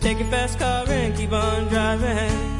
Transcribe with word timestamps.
Take 0.00 0.20
your 0.20 0.28
fast 0.28 0.58
car 0.58 0.84
and 0.88 1.16
keep 1.16 1.32
on 1.32 1.66
driving. 1.68 2.58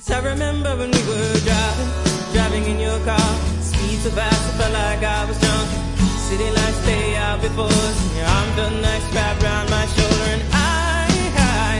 So 0.00 0.14
I 0.14 0.20
remember 0.22 0.76
when 0.76 0.90
we 0.90 1.02
were 1.08 1.40
driving, 1.48 1.90
driving 2.34 2.64
in 2.64 2.78
your 2.78 2.98
car. 3.00 3.30
Speed 3.60 3.98
so 4.00 4.10
fast, 4.10 4.54
I 4.54 4.58
felt 4.58 4.72
like 4.74 5.02
I 5.02 5.24
was 5.24 5.40
drunk. 5.40 5.68
City 6.28 6.50
lights 6.50 6.86
lay 6.86 7.16
out 7.16 7.40
before 7.40 7.66
us, 7.66 8.16
your 8.16 8.26
arm 8.26 8.48
felt 8.56 8.72
nice 8.82 9.14
wrapped 9.14 9.42
around 9.42 9.70
my 9.70 9.86
shoulder. 9.86 10.28
And 10.34 10.42
I, 10.52 11.06
I 11.38 11.72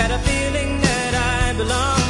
had 0.00 0.10
a 0.10 0.18
feeling 0.18 0.80
that 0.82 1.14
I 1.14 1.56
belonged. 1.56 2.09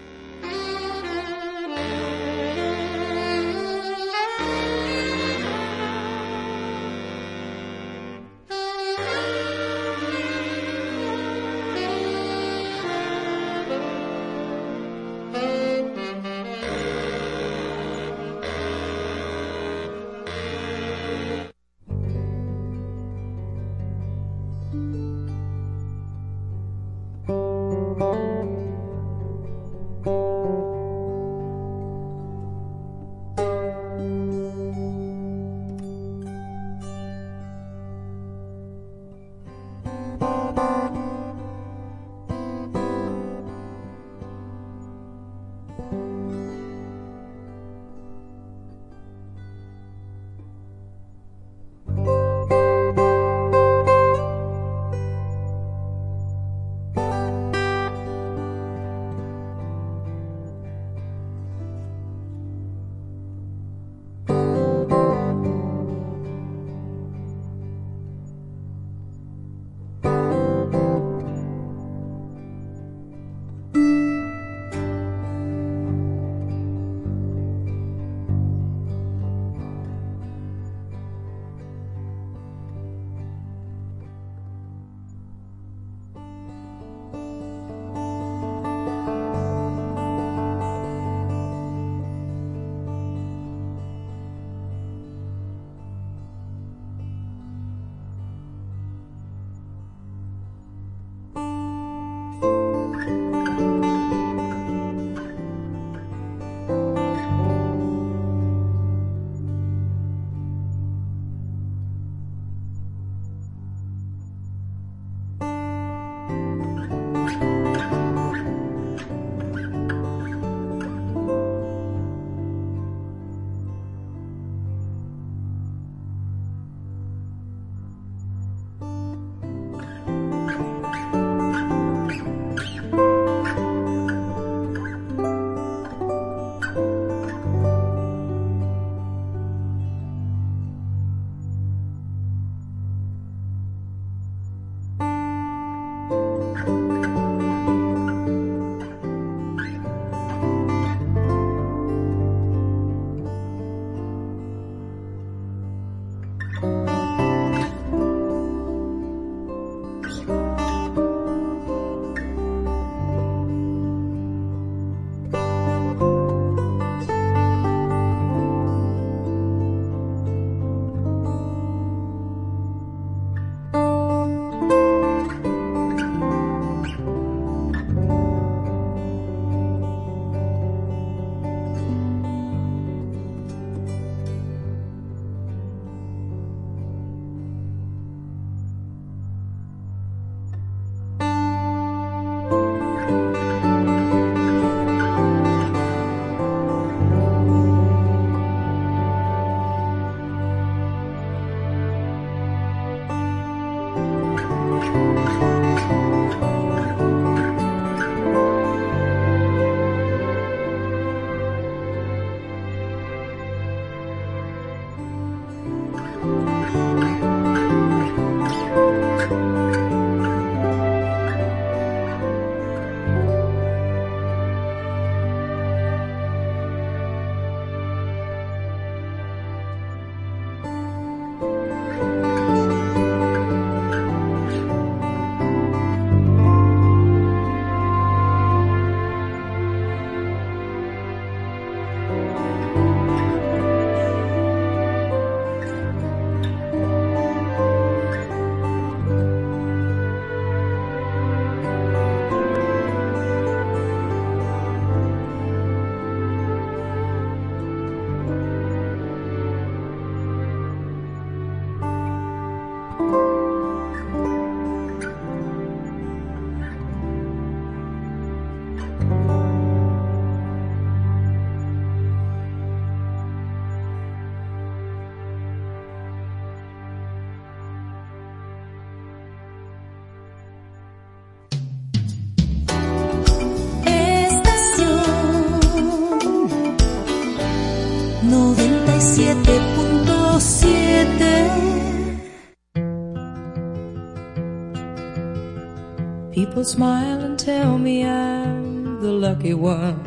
People 296.61 296.73
smile 296.73 297.21
and 297.21 297.39
tell 297.39 297.79
me 297.79 298.05
I'm 298.05 299.01
the 299.01 299.11
lucky 299.11 299.55
one. 299.55 299.97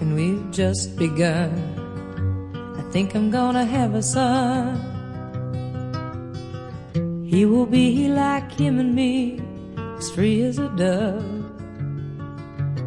And 0.00 0.16
we've 0.16 0.50
just 0.50 0.96
begun. 0.96 1.52
I 2.76 2.82
think 2.90 3.14
I'm 3.14 3.30
gonna 3.30 3.64
have 3.64 3.94
a 3.94 4.02
son. 4.02 4.74
He 7.24 7.46
will 7.46 7.66
be 7.66 8.08
like 8.08 8.50
him 8.50 8.80
and 8.80 8.96
me, 8.96 9.40
as 9.96 10.10
free 10.10 10.42
as 10.42 10.58
a 10.58 10.68
dove, 10.70 11.22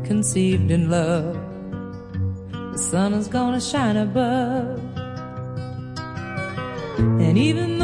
conceived 0.04 0.70
in 0.70 0.90
love. 0.90 1.40
The 2.74 2.80
sun 2.80 3.14
is 3.14 3.30
gonna 3.30 3.62
shine 3.62 3.96
above. 3.96 4.78
And 6.98 7.38
even 7.38 7.77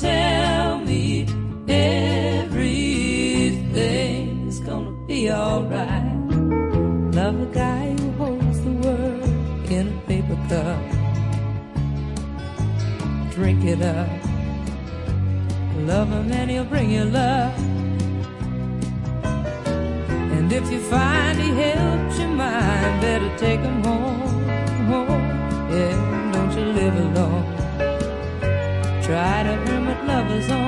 tell 0.00 0.78
me 0.78 1.26
everything's 1.68 2.60
gonna 4.60 4.92
be 5.06 5.30
alright. 5.30 6.16
Love 7.14 7.40
a 7.40 7.46
guy 7.52 7.94
who 7.98 8.10
holds 8.12 8.60
the 8.64 8.70
world 8.70 9.70
in 9.70 9.88
a 9.88 10.00
paper 10.06 10.38
cup. 10.48 10.80
Drink 13.34 13.64
it 13.64 13.82
up. 13.82 14.08
Love 15.86 16.08
him 16.08 16.32
and 16.32 16.50
he'll 16.50 16.64
bring 16.64 16.90
you 16.90 17.04
love. 17.04 17.54
And 20.36 20.50
if 20.52 20.70
you 20.72 20.80
find 20.80 21.38
he 21.38 21.50
helps 21.50 22.18
your 22.18 22.28
mind, 22.28 23.00
better 23.02 23.30
take 23.36 23.60
him 23.60 23.84
home. 23.84 24.20
home. 24.90 25.26
Yeah, 25.70 26.32
don't 26.32 26.52
you 26.56 26.64
live 26.80 26.96
alone. 26.96 27.44
Try 29.02 29.42
to 29.42 29.79
shadows 30.30 30.59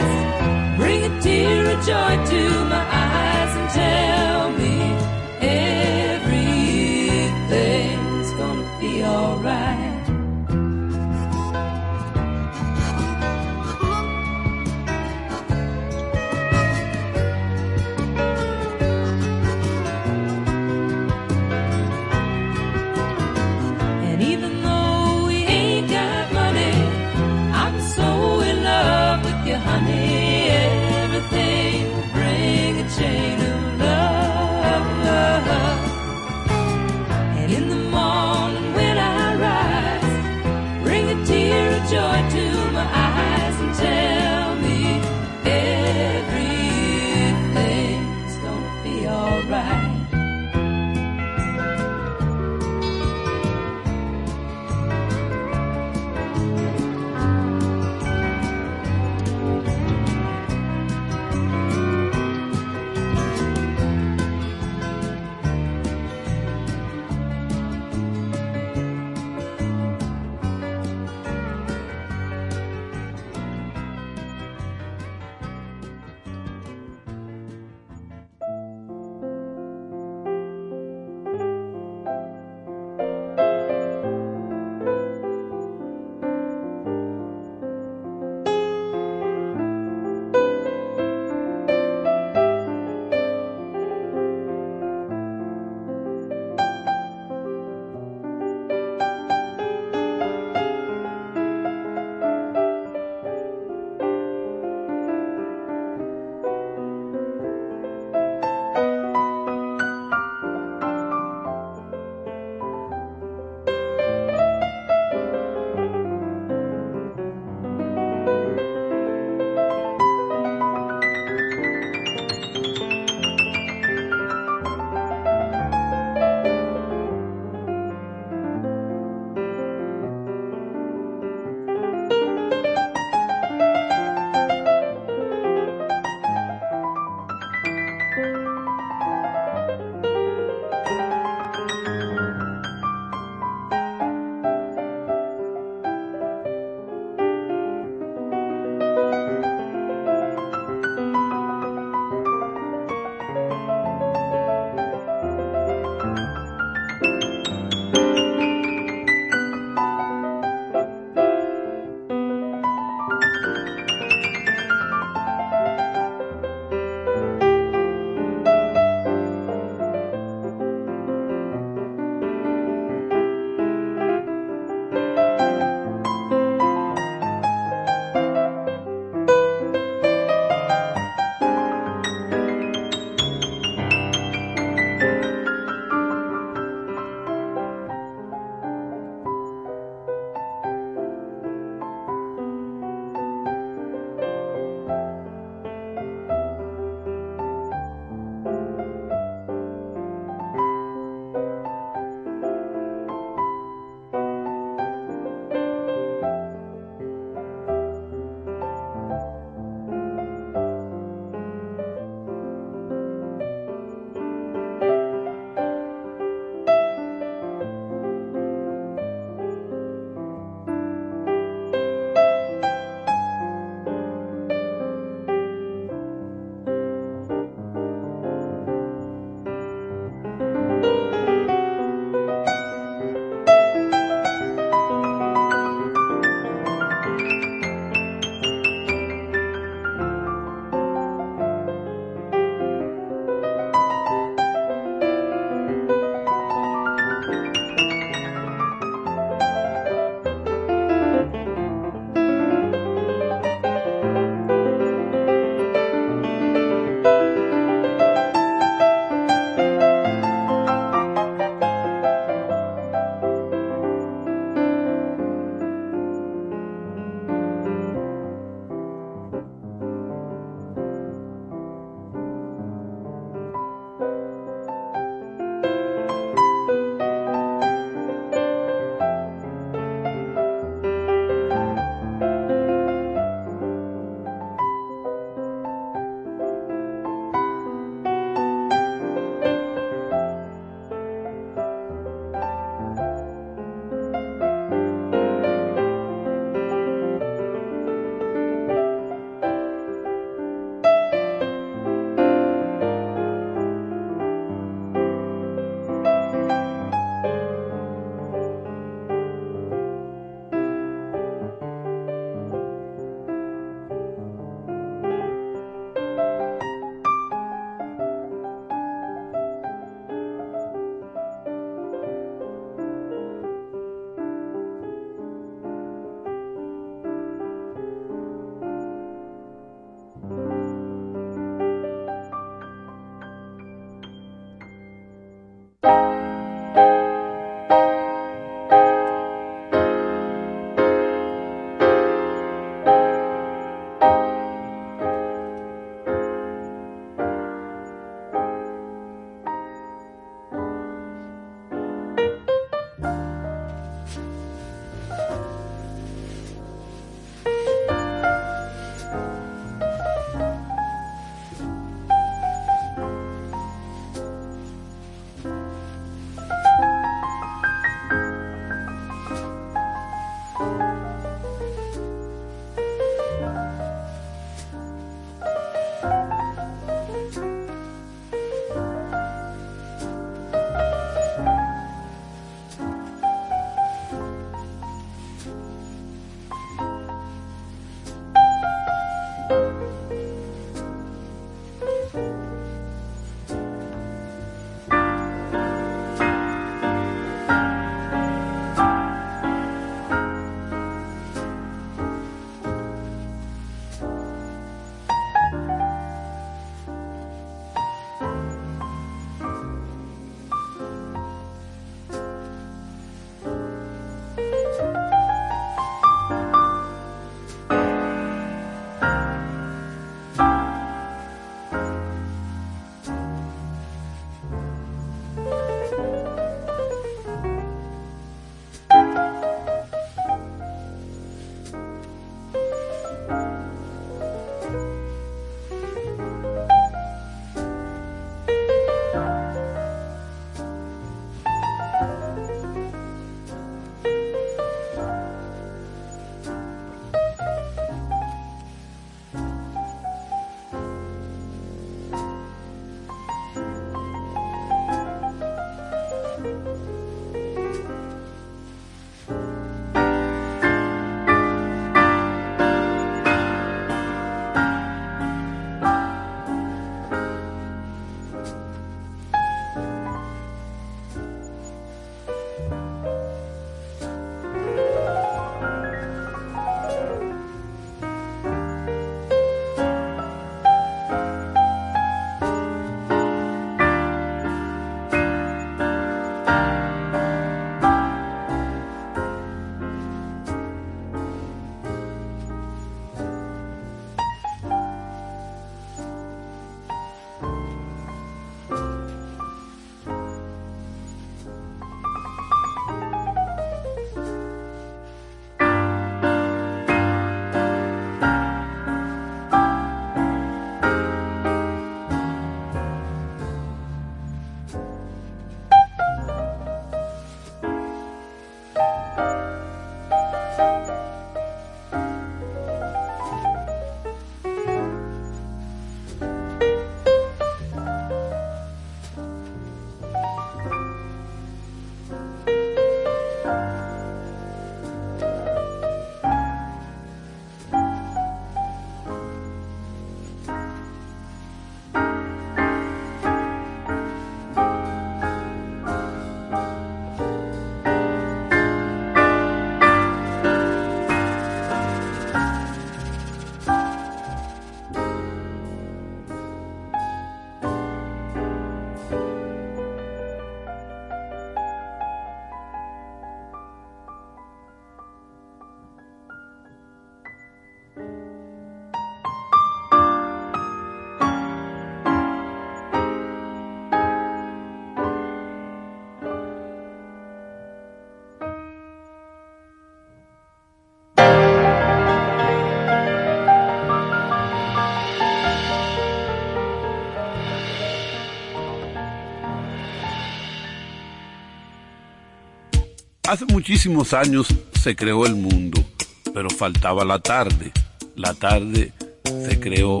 Hace 593.28 593.44
muchísimos 593.44 594.14
años 594.14 594.46
se 594.80 594.96
creó 594.96 595.26
el 595.26 595.34
mundo, 595.34 595.84
pero 596.32 596.48
faltaba 596.48 597.04
la 597.04 597.18
tarde. 597.18 597.72
La 598.16 598.32
tarde 598.32 598.94
se 599.22 599.60
creó 599.60 600.00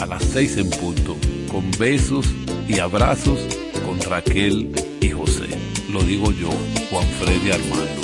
a 0.00 0.06
las 0.06 0.24
seis 0.24 0.56
en 0.56 0.70
punto, 0.70 1.14
con 1.50 1.70
besos 1.72 2.24
y 2.66 2.78
abrazos 2.78 3.40
con 3.84 4.00
Raquel 4.00 4.72
y 5.02 5.10
José. 5.10 5.48
Lo 5.90 6.02
digo 6.02 6.32
yo, 6.32 6.48
Juan 6.90 7.06
Freddy 7.20 7.50
Armando. 7.50 8.02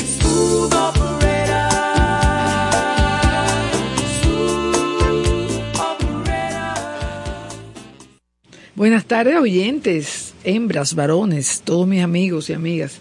Buenas 8.74 9.06
tardes, 9.06 9.34
oyentes, 9.34 10.34
hembras, 10.44 10.94
varones, 10.94 11.62
todos 11.64 11.88
mis 11.88 12.02
amigos 12.02 12.50
y 12.50 12.52
amigas. 12.52 13.00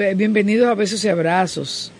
Bienvenidos 0.00 0.66
a 0.66 0.74
Besos 0.74 1.04
y 1.04 1.08
Abrazos. 1.08 1.92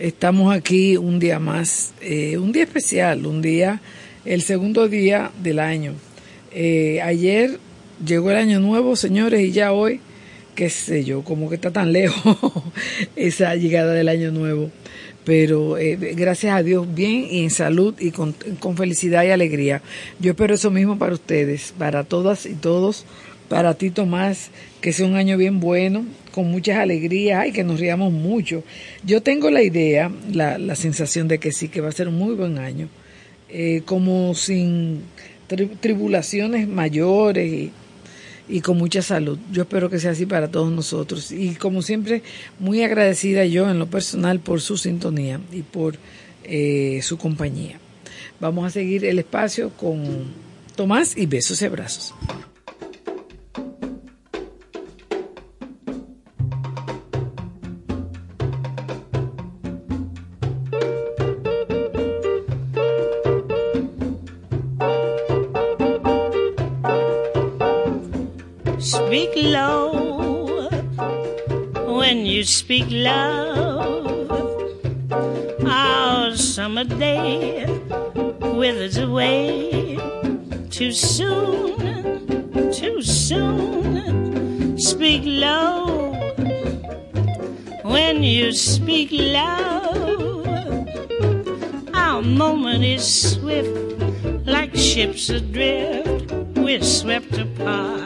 Estamos 0.00 0.56
aquí 0.56 0.96
un 0.96 1.18
día 1.18 1.38
más, 1.38 1.92
eh, 2.00 2.38
un 2.38 2.50
día 2.50 2.62
especial, 2.62 3.26
un 3.26 3.42
día, 3.42 3.82
el 4.24 4.40
segundo 4.40 4.88
día 4.88 5.30
del 5.42 5.58
año. 5.58 5.92
Eh, 6.50 7.02
ayer 7.02 7.58
llegó 8.02 8.30
el 8.30 8.38
año 8.38 8.58
nuevo, 8.58 8.96
señores, 8.96 9.42
y 9.42 9.52
ya 9.52 9.72
hoy, 9.72 10.00
qué 10.54 10.70
sé 10.70 11.04
yo, 11.04 11.24
como 11.24 11.50
que 11.50 11.56
está 11.56 11.70
tan 11.70 11.92
lejos 11.92 12.38
esa 13.16 13.54
llegada 13.54 13.92
del 13.92 14.08
año 14.08 14.30
nuevo 14.30 14.70
pero 15.24 15.78
eh, 15.78 15.96
gracias 16.16 16.56
a 16.56 16.62
Dios 16.62 16.92
bien 16.92 17.26
y 17.30 17.44
en 17.44 17.50
salud 17.50 17.94
y 18.00 18.10
con, 18.10 18.34
felicidad 18.76 19.24
y 19.24 19.30
alegría. 19.30 19.82
Yo 20.18 20.30
espero 20.30 20.54
eso 20.54 20.70
mismo 20.70 20.98
para 20.98 21.12
ustedes, 21.12 21.74
para 21.78 22.02
todas 22.02 22.44
y 22.46 22.54
todos, 22.54 23.04
para 23.48 23.74
ti 23.74 23.90
Tomás, 23.90 24.50
que 24.80 24.92
sea 24.92 25.06
un 25.06 25.14
año 25.14 25.36
bien 25.36 25.60
bueno, 25.60 26.04
con 26.32 26.50
muchas 26.50 26.78
alegrías 26.78 27.46
y 27.46 27.52
que 27.52 27.62
nos 27.62 27.78
riamos 27.78 28.12
mucho. 28.12 28.64
Yo 29.04 29.22
tengo 29.22 29.50
la 29.50 29.62
idea, 29.62 30.10
la, 30.32 30.58
la 30.58 30.74
sensación 30.74 31.28
de 31.28 31.38
que 31.38 31.52
sí, 31.52 31.68
que 31.68 31.80
va 31.80 31.88
a 31.88 31.92
ser 31.92 32.08
un 32.08 32.16
muy 32.16 32.34
buen 32.34 32.58
año, 32.58 32.88
eh, 33.48 33.82
como 33.84 34.34
sin 34.34 35.02
tribulaciones 35.80 36.66
mayores 36.66 37.70
y 38.48 38.60
con 38.60 38.78
mucha 38.78 39.02
salud. 39.02 39.38
Yo 39.52 39.62
espero 39.62 39.90
que 39.90 39.98
sea 39.98 40.12
así 40.12 40.26
para 40.26 40.50
todos 40.50 40.72
nosotros. 40.72 41.30
Y 41.30 41.54
como 41.54 41.82
siempre, 41.82 42.22
muy 42.58 42.82
agradecida 42.82 43.44
yo 43.44 43.70
en 43.70 43.78
lo 43.78 43.86
personal 43.86 44.40
por 44.40 44.60
su 44.60 44.76
sintonía 44.76 45.40
y 45.52 45.62
por 45.62 45.96
eh, 46.44 47.00
su 47.02 47.18
compañía. 47.18 47.78
Vamos 48.40 48.66
a 48.66 48.70
seguir 48.70 49.04
el 49.04 49.18
espacio 49.18 49.70
con 49.70 50.02
Tomás 50.74 51.16
y 51.16 51.26
besos 51.26 51.60
y 51.62 51.66
abrazos. 51.66 52.14
Speak 72.44 72.86
love. 72.88 74.30
Our 75.64 76.34
summer 76.36 76.84
day 76.84 77.66
withers 78.40 78.96
away 78.98 79.98
too 80.70 80.92
soon, 80.92 82.72
too 82.72 83.02
soon. 83.02 84.78
Speak 84.78 85.22
low 85.24 86.12
when 87.82 88.22
you 88.22 88.52
speak 88.52 89.10
loud. 89.12 90.88
Our 91.94 92.22
moment 92.22 92.82
is 92.82 93.04
swift, 93.32 94.00
like 94.46 94.74
ships 94.74 95.28
adrift. 95.28 96.32
We're 96.56 96.82
swept 96.82 97.38
apart 97.38 98.01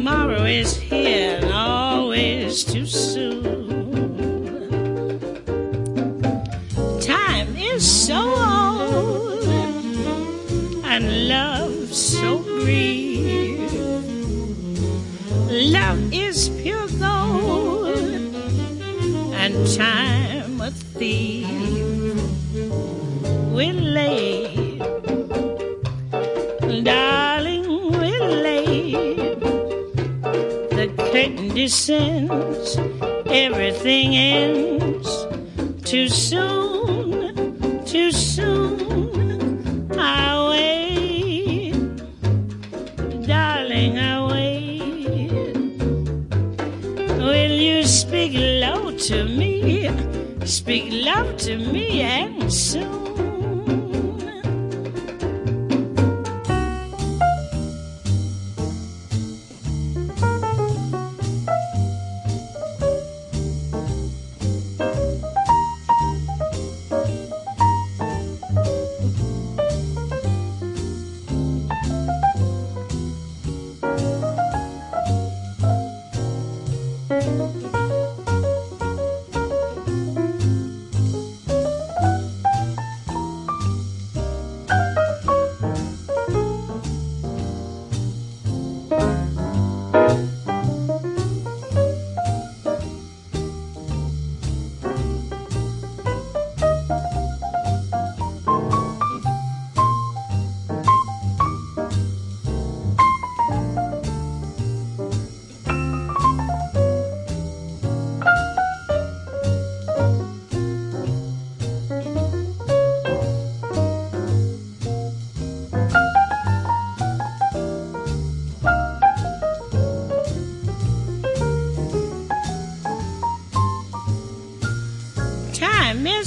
Tomorrow 0.00 0.46
is 0.46 0.78
here 0.78 1.39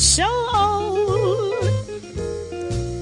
so 0.04 0.28
old 0.54 1.64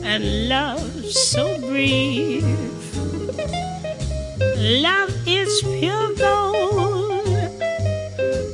and 0.06 0.48
love 0.48 1.04
so 1.06 1.60
brief. 1.62 2.44
Love 4.56 5.12
is 5.26 5.62
pure 5.80 6.14
gold 6.14 7.26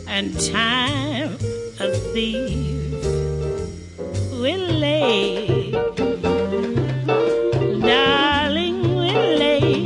and 0.08 0.40
time 0.40 1.34
a 1.82 1.92
thief 2.14 3.04
will 4.32 4.68
lay. 4.80 5.72
Darling, 7.82 8.82
will 8.96 9.30
lay. 9.44 9.84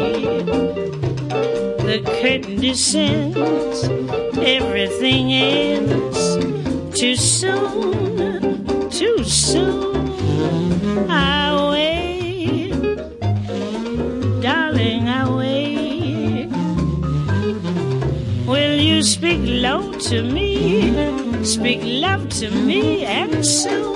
The 1.89 1.99
curtain 2.21 2.61
descends, 2.61 3.85
everything 4.37 5.33
ends 5.33 6.37
too 6.99 7.15
soon 7.15 8.10
soon. 9.51 11.09
I 11.09 11.69
wait, 11.71 12.71
darling, 14.41 15.09
I 15.09 15.23
wait. 15.39 16.47
Will 18.47 18.77
you 18.79 19.03
speak 19.03 19.41
low 19.43 19.91
to 20.09 20.23
me? 20.23 20.47
Speak 21.43 21.81
love 21.83 22.29
to 22.39 22.49
me 22.49 23.03
and 23.03 23.45
soon. 23.45 23.90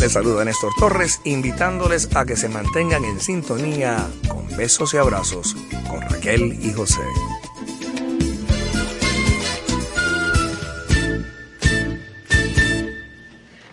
Les 0.00 0.12
saluda 0.12 0.44
Néstor 0.46 0.72
Torres, 0.78 1.20
invitándoles 1.24 2.08
a 2.16 2.24
que 2.24 2.34
se 2.34 2.48
mantengan 2.48 3.04
en 3.04 3.20
sintonía 3.20 4.08
con 4.28 4.48
besos 4.56 4.94
y 4.94 4.96
abrazos 4.96 5.54
con 5.88 6.00
Raquel 6.00 6.58
y 6.62 6.72
José. 6.72 7.02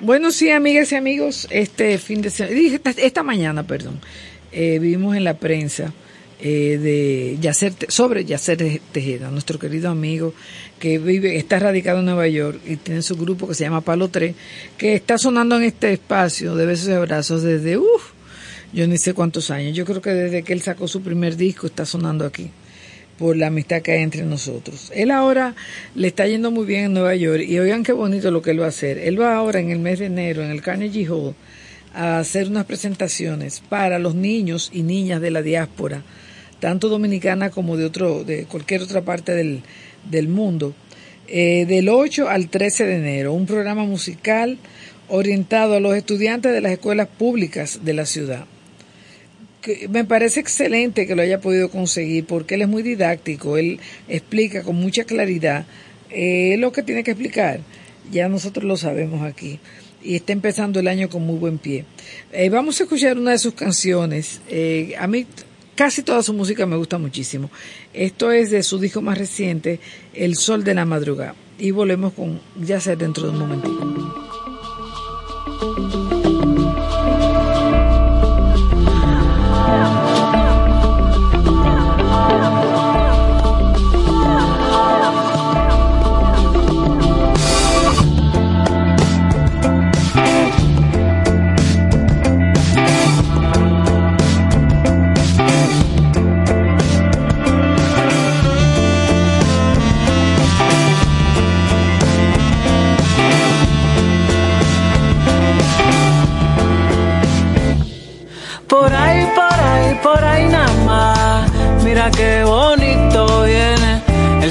Bueno, 0.01 0.31
sí, 0.31 0.49
amigas 0.49 0.91
y 0.91 0.95
amigos, 0.95 1.47
este 1.49 1.97
fin 1.97 2.21
de 2.21 2.29
semana, 2.29 2.57
esta, 2.97 3.23
mañana, 3.23 3.65
perdón, 3.65 4.01
eh, 4.51 4.79
vimos 4.79 5.15
en 5.15 5.23
la 5.23 5.37
prensa 5.37 5.93
eh, 6.41 6.77
de 6.77 7.37
Yacer, 7.39 7.73
sobre 7.87 8.25
Yacer 8.25 8.81
Tejeda, 8.91 9.31
nuestro 9.31 9.59
querido 9.59 9.89
amigo 9.89 10.33
que 10.79 10.99
vive, 10.99 11.37
está 11.37 11.59
radicado 11.59 11.99
en 11.99 12.05
Nueva 12.05 12.27
York 12.27 12.59
y 12.65 12.75
tiene 12.77 13.01
su 13.01 13.15
grupo 13.15 13.47
que 13.47 13.55
se 13.55 13.63
llama 13.63 13.81
Palo 13.81 14.09
3, 14.09 14.35
que 14.77 14.93
está 14.93 15.17
sonando 15.17 15.57
en 15.57 15.63
este 15.63 15.93
espacio 15.93 16.55
de 16.55 16.65
besos 16.65 16.89
y 16.89 16.91
abrazos 16.91 17.43
desde, 17.43 17.77
uff, 17.77 18.11
yo 18.73 18.87
ni 18.87 18.97
sé 18.97 19.13
cuántos 19.13 19.49
años. 19.51 19.75
Yo 19.75 19.85
creo 19.85 20.01
que 20.01 20.11
desde 20.11 20.43
que 20.43 20.53
él 20.53 20.61
sacó 20.61 20.87
su 20.87 21.01
primer 21.01 21.35
disco 21.35 21.67
está 21.67 21.85
sonando 21.85 22.25
aquí 22.25 22.51
por 23.17 23.35
la 23.35 23.47
amistad 23.47 23.81
que 23.81 23.93
hay 23.93 24.03
entre 24.03 24.23
nosotros. 24.23 24.91
Él 24.93 25.09
ahora 25.09 25.55
le 25.95 26.07
está 26.07 26.27
yendo 26.27 26.51
muy 26.51 26.65
bien 26.65 26.85
en 26.85 26.93
Nueva 26.93 27.15
York 27.15 27.43
y 27.47 27.57
oigan 27.57 27.83
qué 27.83 27.93
bonito 27.93 28.29
lo 28.29 28.41
que 28.41 28.51
él 28.51 28.61
va 28.61 28.65
a 28.65 28.69
hacer. 28.69 28.99
Él 28.99 29.19
va 29.19 29.35
ahora 29.35 29.59
en 29.59 29.71
el 29.71 29.79
mes 29.79 29.99
de 29.99 30.05
enero 30.05 30.43
en 30.43 30.51
el 30.51 30.61
Carnegie 30.61 31.07
Hall 31.09 31.33
a 31.93 32.19
hacer 32.19 32.47
unas 32.47 32.65
presentaciones 32.65 33.63
para 33.67 33.97
los 33.97 34.13
niños 34.13 34.69
y 34.71 34.83
niñas 34.83 35.21
de 35.21 35.31
la 35.31 35.41
diáspora 35.41 36.03
tanto 36.59 36.89
dominicana 36.89 37.49
como 37.49 37.77
de 37.77 37.85
otro, 37.85 38.23
de 38.23 38.45
cualquier 38.45 38.81
otra 38.81 39.01
parte 39.01 39.33
del, 39.33 39.61
del 40.09 40.27
mundo, 40.27 40.73
eh, 41.27 41.65
del 41.67 41.89
8 41.89 42.29
al 42.29 42.49
13 42.49 42.85
de 42.85 42.95
enero, 42.95 43.33
un 43.33 43.45
programa 43.45 43.83
musical 43.83 44.57
orientado 45.09 45.75
a 45.75 45.79
los 45.79 45.95
estudiantes 45.95 46.53
de 46.53 46.61
las 46.61 46.71
escuelas 46.71 47.07
públicas 47.07 47.81
de 47.83 47.93
la 47.93 48.05
ciudad. 48.05 48.45
me 49.89 50.05
parece 50.05 50.39
excelente 50.39 51.05
que 51.05 51.15
lo 51.15 51.21
haya 51.21 51.41
podido 51.41 51.69
conseguir 51.69 52.25
porque 52.25 52.55
él 52.55 52.61
es 52.61 52.67
muy 52.69 52.83
didáctico, 52.83 53.57
él 53.57 53.79
explica 54.07 54.63
con 54.63 54.75
mucha 54.77 55.03
claridad 55.03 55.65
eh, 56.09 56.55
lo 56.57 56.71
que 56.71 56.83
tiene 56.83 57.03
que 57.03 57.11
explicar. 57.11 57.59
Ya 58.09 58.29
nosotros 58.29 58.63
lo 58.63 58.77
sabemos 58.77 59.23
aquí 59.23 59.59
y 60.01 60.15
está 60.15 60.31
empezando 60.31 60.79
el 60.79 60.87
año 60.87 61.09
con 61.09 61.25
muy 61.25 61.37
buen 61.37 61.57
pie. 61.57 61.83
Eh, 62.31 62.47
vamos 62.47 62.79
a 62.79 62.83
escuchar 62.83 63.17
una 63.17 63.31
de 63.31 63.39
sus 63.39 63.53
canciones. 63.53 64.39
a 64.97 65.07
mí 65.07 65.25
Casi 65.77 66.01
toda 66.01 66.23
su 66.23 66.33
música 66.33 66.65
me 66.65 66.75
gusta 66.75 66.97
muchísimo. 66.97 67.51
Esto 67.93 68.31
es 68.31 68.49
de 68.49 68.63
su 68.63 68.79
disco 68.79 69.03
más 69.03 69.15
reciente, 69.15 69.79
El 70.11 70.35
Sol 70.35 70.63
de 70.63 70.73
la 70.73 70.85
Madrugada. 70.85 71.35
Y 71.59 71.69
volvemos 71.69 72.13
con 72.13 72.41
ya 72.59 72.79
dentro 72.95 73.25
de 73.25 73.29
un 73.29 73.37
momentito. 73.37 74.17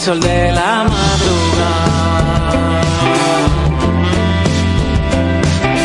Sol 0.07 0.20
de 0.20 0.52
la 0.52 0.84
madrugada. 0.84 2.36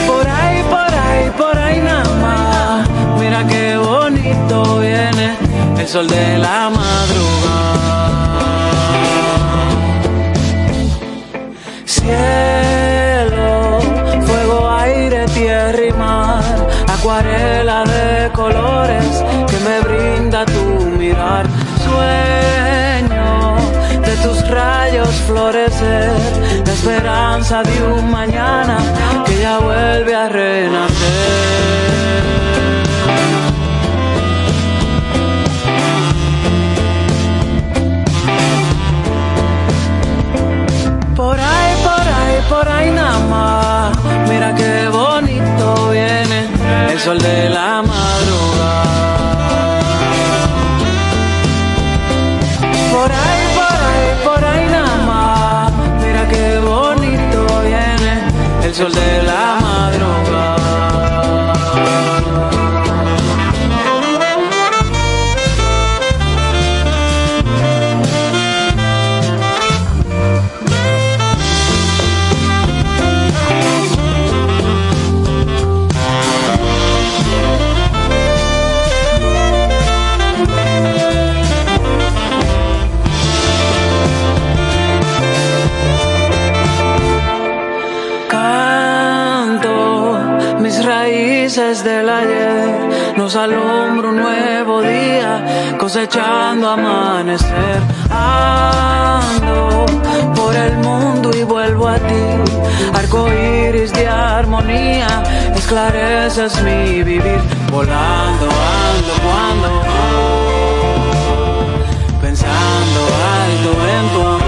Por 0.06 0.28
ahí, 0.28 0.64
por 0.70 0.94
ahí, 1.06 1.32
por 1.40 1.58
ahí 1.58 1.80
nada 1.82 2.16
más. 2.26 2.90
Mira 3.20 3.48
qué 3.48 3.78
bonito 3.78 4.78
viene 4.78 5.38
el 5.80 5.88
sol 5.88 6.08
de 6.08 6.38
la 6.38 6.70
madrugada. 6.70 7.21
Esperanza 27.02 27.64
de 27.64 27.84
un 27.84 28.12
mañana 28.12 28.78
que 29.26 29.42
ya 29.42 29.58
vuelve 29.58 30.16
a 30.16 30.30
renacer. 30.30 30.92
Por 41.16 41.40
ahí, 41.40 41.76
por 41.84 42.08
ahí, 42.18 42.36
por 42.50 42.70
ahí 42.70 42.92
nada 42.92 43.20
más, 43.32 43.98
mira 44.30 44.54
qué 44.54 44.88
bonito 44.90 45.90
viene 45.90 46.50
el 46.92 47.00
sol 47.00 47.18
de 47.20 47.50
la 47.50 47.81
del 91.80 92.10
ayer 92.10 93.16
nos 93.16 93.34
alumbra 93.34 94.10
un 94.10 94.18
nuevo 94.18 94.82
día, 94.82 95.78
cosechando 95.80 96.68
amanecer. 96.68 97.80
Ando 98.10 99.86
por 100.36 100.54
el 100.54 100.76
mundo 100.80 101.32
y 101.34 101.44
vuelvo 101.44 101.88
a 101.88 101.96
ti, 101.96 102.26
arco 102.94 103.32
iris 103.32 103.94
de 103.94 104.06
armonía, 104.06 105.08
esclareces 105.56 106.62
mi 106.62 107.04
vivir, 107.04 107.42
volando 107.72 108.48
ando 108.90 109.14
cuando 109.24 109.70
pensando 112.22 113.00
alto 113.44 113.72
en 113.96 114.10
tu 114.14 114.22
amor. 114.28 114.41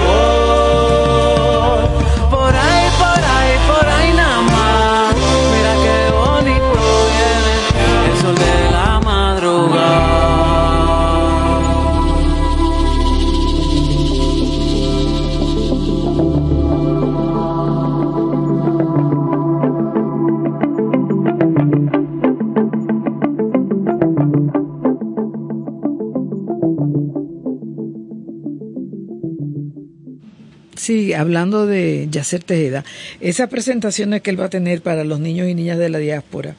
Hablando 31.16 31.66
de 31.66 32.08
Yacer 32.10 32.44
Tejeda, 32.44 32.84
esas 33.20 33.50
presentaciones 33.50 34.22
que 34.22 34.30
él 34.30 34.40
va 34.40 34.46
a 34.46 34.50
tener 34.50 34.82
para 34.82 35.04
los 35.04 35.20
niños 35.20 35.48
y 35.48 35.56
niñas 35.56 35.78
de 35.78 35.90
la 35.90 36.00
diáspora, 36.00 36.56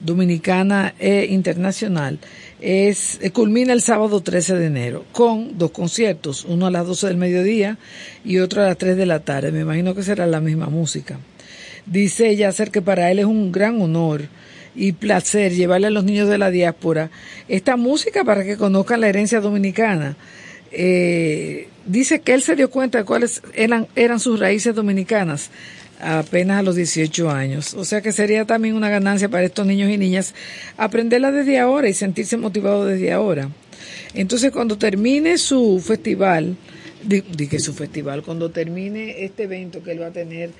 dominicana 0.00 0.94
e 0.98 1.26
internacional 1.30 2.18
es 2.60 3.18
eh, 3.22 3.30
culmina 3.30 3.72
el 3.72 3.82
sábado 3.82 4.20
13 4.20 4.56
de 4.56 4.66
enero 4.66 5.04
con 5.12 5.58
dos 5.58 5.70
conciertos, 5.70 6.44
uno 6.44 6.66
a 6.66 6.70
las 6.70 6.86
12 6.86 7.08
del 7.08 7.16
mediodía 7.16 7.78
y 8.24 8.38
otro 8.38 8.62
a 8.62 8.66
las 8.66 8.78
3 8.78 8.96
de 8.96 9.06
la 9.06 9.20
tarde. 9.20 9.52
Me 9.52 9.60
imagino 9.60 9.94
que 9.94 10.02
será 10.02 10.26
la 10.26 10.40
misma 10.40 10.66
música. 10.66 11.18
Dice 11.86 12.34
Yacer 12.34 12.70
que 12.70 12.82
para 12.82 13.10
él 13.10 13.20
es 13.20 13.26
un 13.26 13.52
gran 13.52 13.80
honor 13.80 14.22
y 14.74 14.92
placer 14.92 15.52
llevarle 15.52 15.86
a 15.86 15.90
los 15.90 16.04
niños 16.04 16.28
de 16.28 16.38
la 16.38 16.50
diáspora 16.50 17.10
esta 17.48 17.76
música 17.76 18.24
para 18.24 18.44
que 18.44 18.56
conozcan 18.56 19.00
la 19.00 19.08
herencia 19.08 19.40
dominicana. 19.40 20.16
Eh, 20.72 21.68
dice 21.86 22.20
que 22.20 22.34
él 22.34 22.42
se 22.42 22.56
dio 22.56 22.70
cuenta 22.70 22.98
de 22.98 23.04
cuáles 23.04 23.42
eran, 23.54 23.86
eran 23.96 24.20
sus 24.20 24.38
raíces 24.38 24.74
dominicanas 24.74 25.50
apenas 26.00 26.58
a 26.58 26.62
los 26.62 26.76
18 26.76 27.30
años. 27.30 27.74
O 27.74 27.84
sea 27.84 28.00
que 28.00 28.12
sería 28.12 28.44
también 28.44 28.74
una 28.74 28.88
ganancia 28.88 29.28
para 29.28 29.44
estos 29.44 29.66
niños 29.66 29.90
y 29.90 29.96
niñas 29.96 30.34
aprenderla 30.76 31.32
desde 31.32 31.58
ahora 31.58 31.88
y 31.88 31.94
sentirse 31.94 32.36
motivados 32.36 32.88
desde 32.88 33.12
ahora. 33.12 33.50
Entonces 34.14 34.50
cuando 34.52 34.78
termine 34.78 35.38
su 35.38 35.82
festival, 35.84 36.56
di, 37.02 37.22
que 37.22 37.58
su 37.58 37.74
festival, 37.74 38.22
cuando 38.22 38.50
termine 38.50 39.24
este 39.24 39.44
evento 39.44 39.82
que 39.82 39.92
él 39.92 40.02
va 40.02 40.08
a 40.08 40.12
tener 40.12 40.50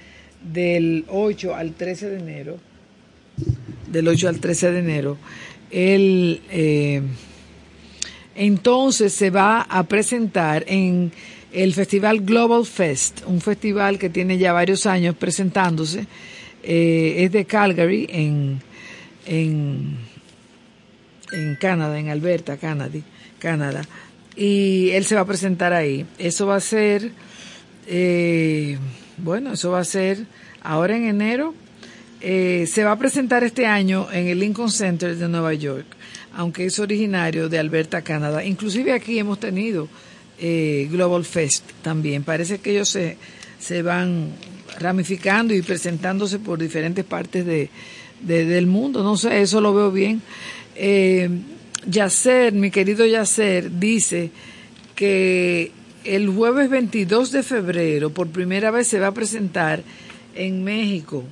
del 0.53 1.05
8 1.09 1.55
al 1.55 1.73
13 1.73 2.11
de 2.11 2.19
enero, 2.19 2.59
del 3.91 4.09
8 4.09 4.29
al 4.29 4.41
13 4.41 4.73
de 4.73 4.79
enero, 4.79 5.19
él 5.71 6.41
eh, 6.51 7.03
entonces 8.37 9.13
se 9.13 9.31
va 9.31 9.63
a 9.63 9.83
presentar 9.85 10.65
en 10.67 11.13
el 11.53 11.73
Festival 11.73 12.21
Global 12.21 12.67
Fest, 12.67 13.23
un 13.27 13.41
festival 13.41 13.99
que 13.99 14.11
tiene 14.11 14.37
ya 14.37 14.53
varios 14.53 14.87
años 14.87 15.15
presentándose, 15.17 16.07
eh, 16.63 17.15
es 17.19 17.33
de 17.33 17.45
Calgary, 17.47 18.07
en, 18.11 18.61
en, 19.25 19.97
en 21.33 21.57
Canadá, 21.57 21.99
en 21.99 22.11
Alberta, 22.11 22.57
Canadá, 22.57 22.99
Canadá, 23.39 23.83
y 24.37 24.91
él 24.91 25.05
se 25.07 25.15
va 25.15 25.23
a 25.23 25.27
presentar 25.27 25.73
ahí. 25.73 26.05
Eso 26.19 26.47
va 26.47 26.57
a 26.57 26.61
ser, 26.61 27.11
eh, 27.87 28.77
bueno, 29.17 29.55
eso 29.55 29.71
va 29.71 29.81
a 29.81 29.85
ser 29.85 30.27
ahora 30.63 30.97
en 30.97 31.05
enero. 31.05 31.55
Eh, 32.21 32.67
se 32.67 32.85
va 32.85 32.93
a 32.93 32.99
presentar 32.99 33.45
este 33.45 33.67
año 33.67 34.09
en 34.13 34.27
el 34.27 34.41
Lincoln 34.41 34.71
Center 34.71 35.17
de 35.17 35.29
Nueva 35.29 35.55
York, 35.55 35.87
aunque 36.37 36.67
es 36.67 36.79
originario 36.79 37.49
de 37.49 37.59
Alberta, 37.59 38.03
Canadá. 38.03 38.45
Inclusive 38.45 38.93
aquí 38.93 39.19
hemos 39.19 39.41
tenido 39.41 39.89
eh, 40.39 40.87
Global 40.91 41.25
Fest 41.25 41.65
también. 41.83 42.25
Parece 42.25 42.59
que 42.59 42.73
ellos 42.73 42.91
se, 42.91 43.17
se 43.59 43.81
van 43.81 44.33
ramificando 44.79 45.55
y 45.55 45.63
presentándose 45.63 46.39
por 46.39 46.59
diferentes 46.59 47.07
partes 47.07 47.47
de, 47.47 47.71
del 48.21 48.67
mundo. 48.67 49.03
No 49.03 49.17
sé, 49.17 49.41
eso 49.41 49.63
lo 49.63 49.73
veo 49.75 49.91
bien. 49.91 50.21
Eh, 50.75 51.31
Yacer, 51.87 52.53
mi 52.53 52.71
querido 52.71 53.07
Yacer, 53.07 53.79
dice 53.79 54.31
que 54.95 55.73
el 56.05 56.29
jueves 56.29 56.69
22 56.69 57.33
de 57.33 57.43
febrero 57.43 58.11
por 58.11 58.29
primera 58.29 58.71
vez 58.71 58.89
se 58.89 59.01
va 59.01 59.07
a 59.07 59.15
presentar 59.15 59.83
en 60.35 60.63
México. 60.63 61.25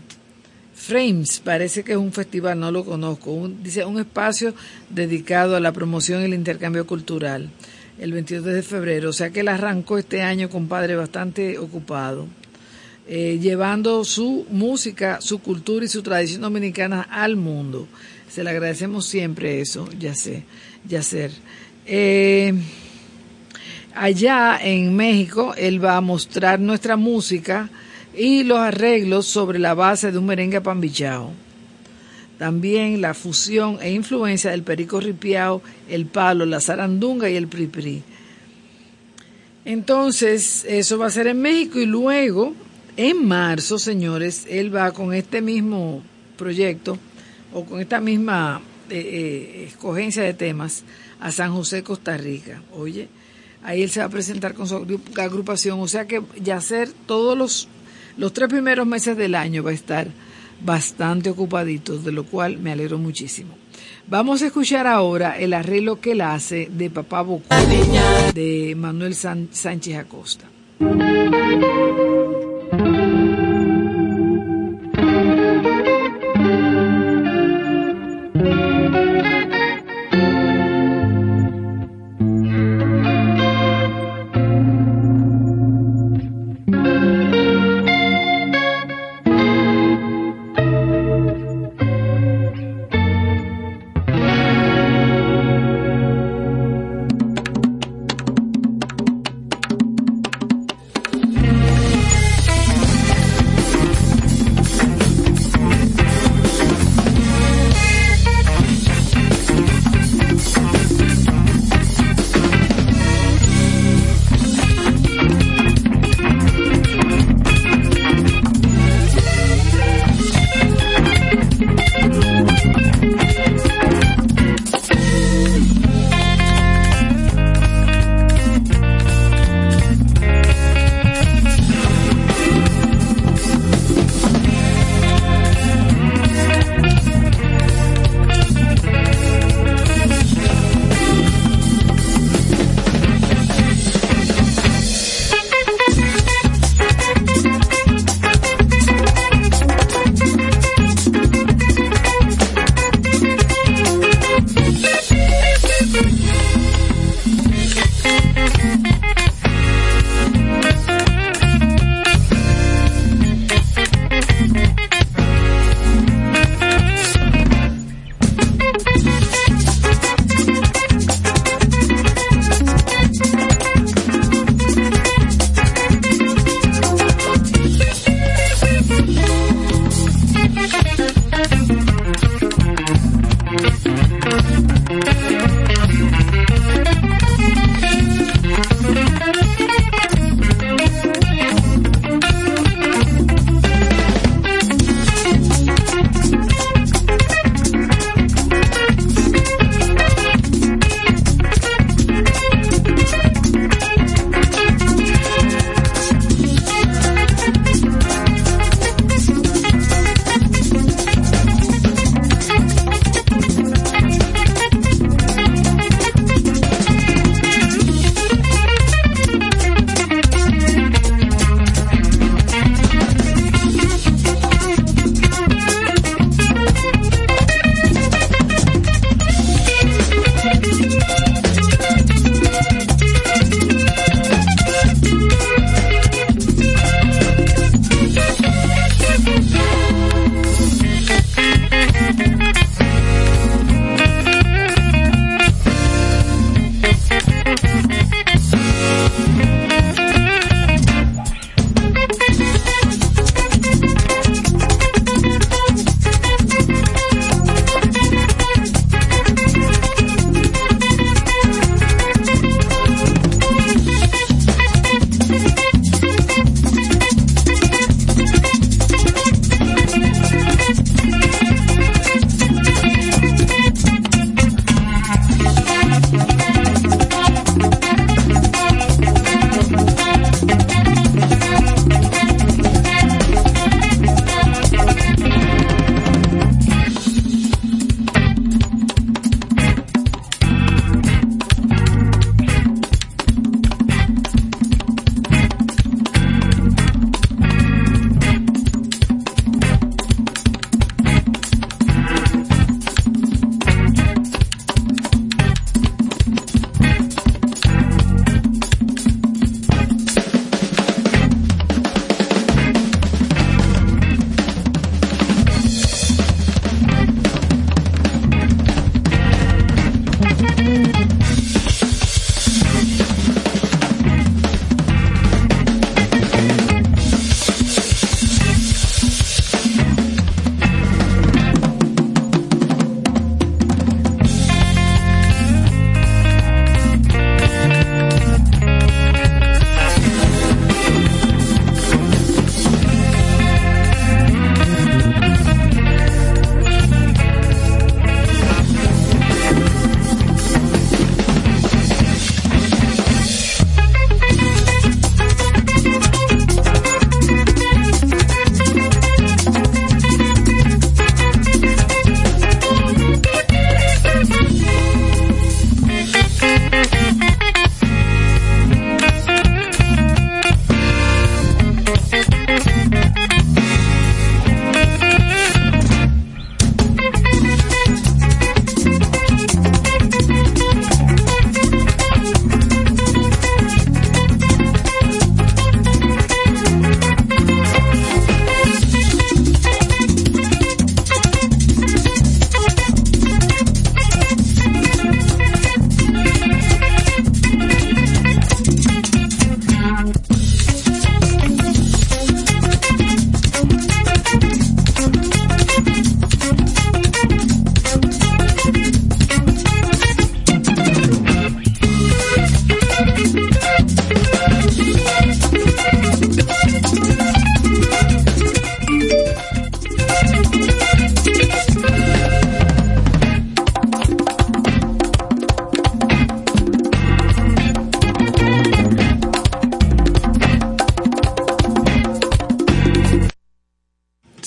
Frames, 0.75 1.41
parece 1.45 1.85
que 1.85 1.93
es 1.93 1.99
un 1.99 2.12
festival, 2.12 2.59
no 2.59 2.70
lo 2.70 2.85
conozco, 2.85 3.51
dice 3.62 3.85
un 3.85 3.99
espacio 3.99 4.55
dedicado 4.91 5.57
a 5.57 5.61
la 5.61 5.72
promoción 5.72 6.22
y 6.22 6.25
el 6.27 6.35
intercambio 6.35 6.87
cultural 6.87 7.51
el 7.99 8.12
22 8.12 8.45
de 8.45 8.62
febrero, 8.62 9.11
o 9.11 9.12
sea 9.12 9.31
que 9.31 9.41
él 9.41 9.49
arrancó 9.49 9.99
este 9.99 10.22
año, 10.22 10.51
compadre, 10.51 10.97
bastante 10.97 11.59
ocupado, 11.59 12.27
eh, 13.07 13.39
llevando 13.41 14.05
su 14.05 14.47
música, 14.51 15.20
su 15.20 15.39
cultura 15.39 15.85
y 15.85 15.89
su 15.89 16.03
tradición 16.03 16.43
dominicana 16.43 17.03
al 17.03 17.37
mundo. 17.37 17.87
Se 18.29 18.43
le 18.43 18.51
agradecemos 18.51 19.07
siempre 19.07 19.61
eso, 19.61 19.89
ya 19.99 20.14
sé, 20.14 20.45
ya. 20.89 21.03
Eh, 21.87 22.53
allá 23.95 24.59
en 24.61 24.97
México, 24.97 25.55
él 25.57 25.85
va 25.85 25.97
a 25.97 26.01
mostrar 26.01 26.59
nuestra 26.59 26.97
música 26.97 27.70
y 28.17 28.45
los 28.45 28.59
arreglos 28.59 29.27
sobre 29.27 29.59
la 29.59 29.75
base 29.75 30.12
de 30.12 30.19
un 30.19 30.27
merengue 30.27 30.61
pambichao 30.61 31.33
también 32.39 33.01
la 33.01 33.15
fusión 33.15 33.79
e 33.81 33.93
influencia 33.93 34.51
del 34.51 34.62
perico 34.62 35.01
ripiao, 35.01 35.62
el 35.89 36.07
palo, 36.07 36.45
la 36.47 36.61
zarandunga 36.61 37.31
y 37.31 37.37
el 37.37 37.49
pripri. 37.49 38.03
Entonces, 39.65 40.65
eso 40.69 40.99
va 40.99 41.07
a 41.07 41.11
ser 41.11 41.29
en 41.29 41.41
México 41.41 41.79
y 41.79 41.87
luego, 41.87 42.55
en 42.97 43.27
marzo, 43.27 43.79
señores, 43.79 44.47
él 44.51 44.75
va 44.75 44.93
con 44.93 45.15
este 45.15 45.41
mismo 45.41 46.03
proyecto 46.37 46.99
o 47.53 47.65
con 47.65 47.81
esta 47.81 48.01
misma 48.01 48.61
eh, 48.91 48.99
eh, 48.99 49.65
escogencia 49.69 50.23
de 50.23 50.35
temas 50.35 50.83
a 51.21 51.31
San 51.31 51.55
José, 51.55 51.83
Costa 51.83 52.17
Rica. 52.19 52.62
Oye, 52.73 53.09
ahí 53.62 53.83
él 53.83 53.91
se 53.91 54.01
va 54.01 54.07
a 54.07 54.11
presentar 54.11 54.53
con 54.55 54.69
su 54.69 54.85
agrupación, 55.17 55.81
o 55.81 55.89
sea 55.89 56.07
que 56.07 56.21
ya 56.43 56.61
ser 56.61 56.91
todos 57.07 57.39
los, 57.39 57.69
los 58.17 58.33
tres 58.33 58.49
primeros 58.49 58.87
meses 58.87 59.17
del 59.17 59.35
año 59.35 59.62
va 59.62 59.71
a 59.71 59.75
estar 59.75 60.09
bastante 60.61 61.31
ocupaditos, 61.31 62.05
de 62.05 62.12
lo 62.12 62.25
cual 62.25 62.59
me 62.59 62.73
alegro 62.73 62.99
muchísimo. 62.99 63.55
Vamos 64.07 64.43
a 64.43 64.47
escuchar 64.47 64.87
ahora 64.87 65.39
el 65.39 65.55
arreglo 65.55 66.01
que 66.01 66.12
él 66.12 66.21
hace 66.21 66.69
de 66.71 66.91
Papá 66.91 67.23
Bocú 67.23 67.47
de 68.35 68.75
Manuel 68.77 69.15
Sánchez 69.15 69.97
Acosta. 69.97 70.45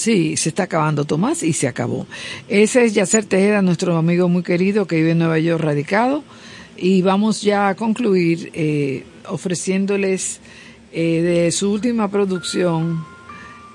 Sí, 0.08 0.38
se 0.38 0.48
está 0.48 0.64
acabando 0.64 1.04
Tomás 1.04 1.44
y 1.44 1.52
se 1.52 1.68
acabó. 1.68 2.08
Ese 2.48 2.86
es 2.86 2.94
Yacer 2.94 3.26
Tejeda, 3.26 3.62
nuestro 3.62 3.98
amigo 3.98 4.30
muy 4.30 4.42
querido 4.42 4.88
que 4.88 4.96
vive 4.96 5.12
en 5.12 5.18
Nueva 5.18 5.38
York 5.38 5.62
radicado. 5.62 6.24
Y 6.78 7.02
vamos 7.02 7.42
ya 7.42 7.68
a 7.68 7.76
concluir 7.76 8.50
eh, 8.54 9.04
ofreciéndoles 9.28 10.40
eh, 10.94 11.22
de 11.22 11.52
su 11.52 11.70
última 11.74 12.10
producción 12.10 13.04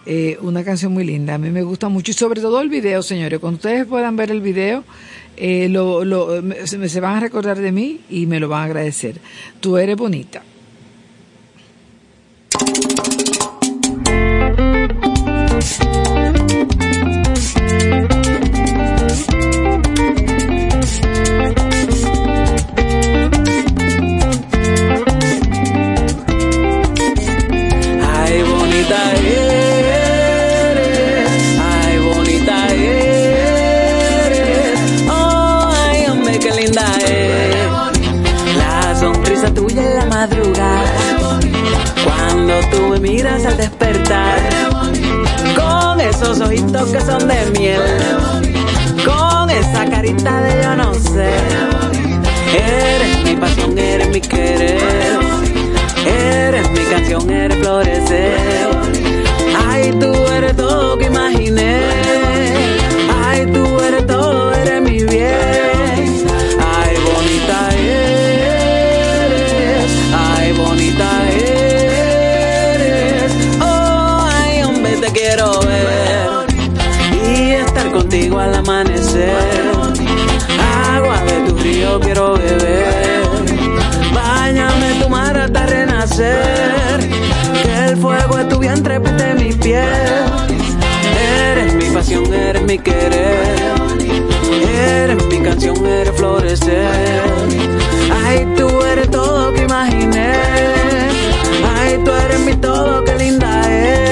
eh, 0.06 0.38
una 0.40 0.64
canción 0.64 0.94
muy 0.94 1.04
linda. 1.04 1.34
A 1.34 1.38
mí 1.38 1.50
me 1.50 1.64
gusta 1.64 1.90
mucho 1.90 2.12
y 2.12 2.14
sobre 2.14 2.40
todo 2.40 2.62
el 2.62 2.70
video, 2.70 3.02
señores. 3.02 3.38
Cuando 3.38 3.56
ustedes 3.56 3.84
puedan 3.84 4.16
ver 4.16 4.30
el 4.30 4.40
video, 4.40 4.84
eh, 5.36 5.68
lo, 5.68 6.02
lo, 6.02 6.40
se, 6.64 6.88
se 6.88 7.00
van 7.00 7.16
a 7.16 7.20
recordar 7.20 7.58
de 7.58 7.72
mí 7.72 8.00
y 8.08 8.24
me 8.24 8.40
lo 8.40 8.48
van 8.48 8.62
a 8.62 8.64
agradecer. 8.64 9.20
Tú 9.60 9.76
eres 9.76 9.98
bonita. 9.98 10.42
Miras 43.02 43.44
al 43.44 43.56
despertar, 43.56 44.38
con 45.56 46.00
esos 46.00 46.40
ojitos 46.40 46.88
que 46.90 47.00
son 47.00 47.26
de 47.26 47.58
miel, 47.58 47.82
con 49.04 49.50
esa 49.50 49.84
carita 49.90 50.40
de 50.40 50.62
yo 50.62 50.76
no 50.76 50.94
sé, 50.94 51.32
eres 52.54 53.24
mi 53.24 53.34
pasión, 53.36 53.76
eres 53.76 54.08
mi 54.08 54.20
querer. 54.20 54.80
Eres 56.04 56.68
mi 56.70 56.84
canción, 56.90 57.30
eres 57.30 57.58
florecer. 57.58 58.70
Ay, 59.68 59.92
tú 60.00 60.12
eres 60.32 60.56
todo 60.56 60.98
que 60.98 61.06
imaginé. 61.06 61.80
Ay, 63.24 63.46
tú 63.46 63.80
eres 63.80 64.06
todo, 64.06 64.52
eres 64.52 64.82
mi 64.82 65.04
bien. 65.04 65.51
Quiero 75.34 75.60
ver. 75.60 76.46
Y 77.26 77.52
estar 77.52 77.90
contigo 77.90 78.38
al 78.38 78.54
amanecer. 78.54 79.72
Agua 80.94 81.22
de 81.24 81.48
tu 81.48 81.56
río 81.56 82.00
quiero 82.00 82.34
beber. 82.34 83.22
Báñame 84.14 84.94
tu 85.00 85.08
mar 85.08 85.36
hasta 85.38 85.66
renacer. 85.66 87.00
Que 87.62 87.84
el 87.88 87.96
fuego 87.96 88.36
de 88.36 88.44
tu 88.44 88.58
vientre 88.58 89.00
pinte 89.00 89.34
mi 89.34 89.52
piel. 89.52 89.84
Eres 91.50 91.74
mi 91.74 91.86
pasión, 91.86 92.32
eres 92.32 92.62
mi 92.62 92.78
querer. 92.78 93.72
Eres 94.68 95.24
mi 95.26 95.38
canción, 95.38 95.86
eres 95.86 96.14
florecer. 96.14 97.22
Ay, 98.24 98.46
tú 98.56 98.68
eres 98.82 99.10
todo 99.10 99.52
que 99.54 99.62
imaginé. 99.62 100.32
Ay, 101.74 101.98
tú 102.04 102.10
eres 102.10 102.40
mi 102.40 102.54
todo, 102.56 103.02
qué 103.04 103.14
linda 103.14 103.62
es. 103.70 104.11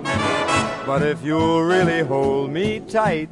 But 0.91 1.03
if 1.03 1.23
you'll 1.23 1.63
really 1.63 2.01
hold 2.03 2.51
me 2.51 2.81
tight, 2.81 3.29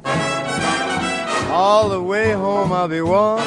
all 1.50 1.90
the 1.90 2.00
way 2.00 2.32
home 2.32 2.72
I'll 2.72 2.88
be 2.88 3.02
warm. 3.02 3.44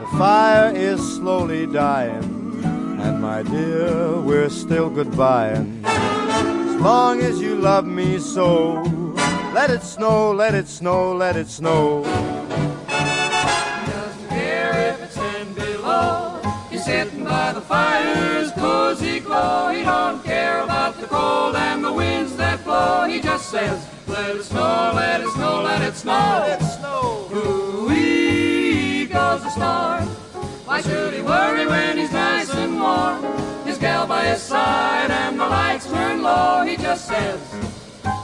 The 0.00 0.18
fire 0.18 0.70
is 0.74 1.00
slowly 1.16 1.64
dying, 1.64 2.60
and 3.00 3.22
my 3.22 3.42
dear, 3.42 4.20
we're 4.20 4.50
still 4.50 4.90
goodbying. 4.90 5.82
As 5.82 6.80
long 6.82 7.22
as 7.22 7.40
you 7.40 7.54
love 7.56 7.86
me 7.86 8.18
so, 8.18 8.82
let 9.54 9.70
it 9.70 9.82
snow, 9.82 10.32
let 10.32 10.54
it 10.54 10.68
snow, 10.68 11.14
let 11.14 11.36
it 11.36 11.48
snow. 11.48 12.04
He 23.60 23.66
just 23.66 23.82
says, 23.84 24.08
let 24.08 24.36
it 24.36 24.42
snow, 24.44 24.92
let 24.94 25.20
it 25.20 25.28
snow, 25.28 25.62
let 25.62 25.82
it 25.82 25.94
snow. 25.94 26.12
Let 26.12 26.60
it 26.60 26.64
snow. 26.64 27.28
Ooh-wee 27.34 29.04
goes 29.04 29.42
the 29.42 29.50
star. 29.50 30.00
Why 30.64 30.80
should 30.80 31.12
he 31.12 31.20
worry 31.20 31.66
when 31.66 31.98
he's 31.98 32.12
nice 32.12 32.50
and 32.54 32.80
warm? 32.80 33.22
His 33.66 33.76
gal 33.76 34.06
by 34.06 34.24
his 34.24 34.40
side 34.40 35.10
and 35.10 35.38
the 35.38 35.46
lights 35.46 35.86
turn 35.90 36.22
low. 36.22 36.62
He 36.66 36.76
just 36.78 37.06
says, 37.06 37.40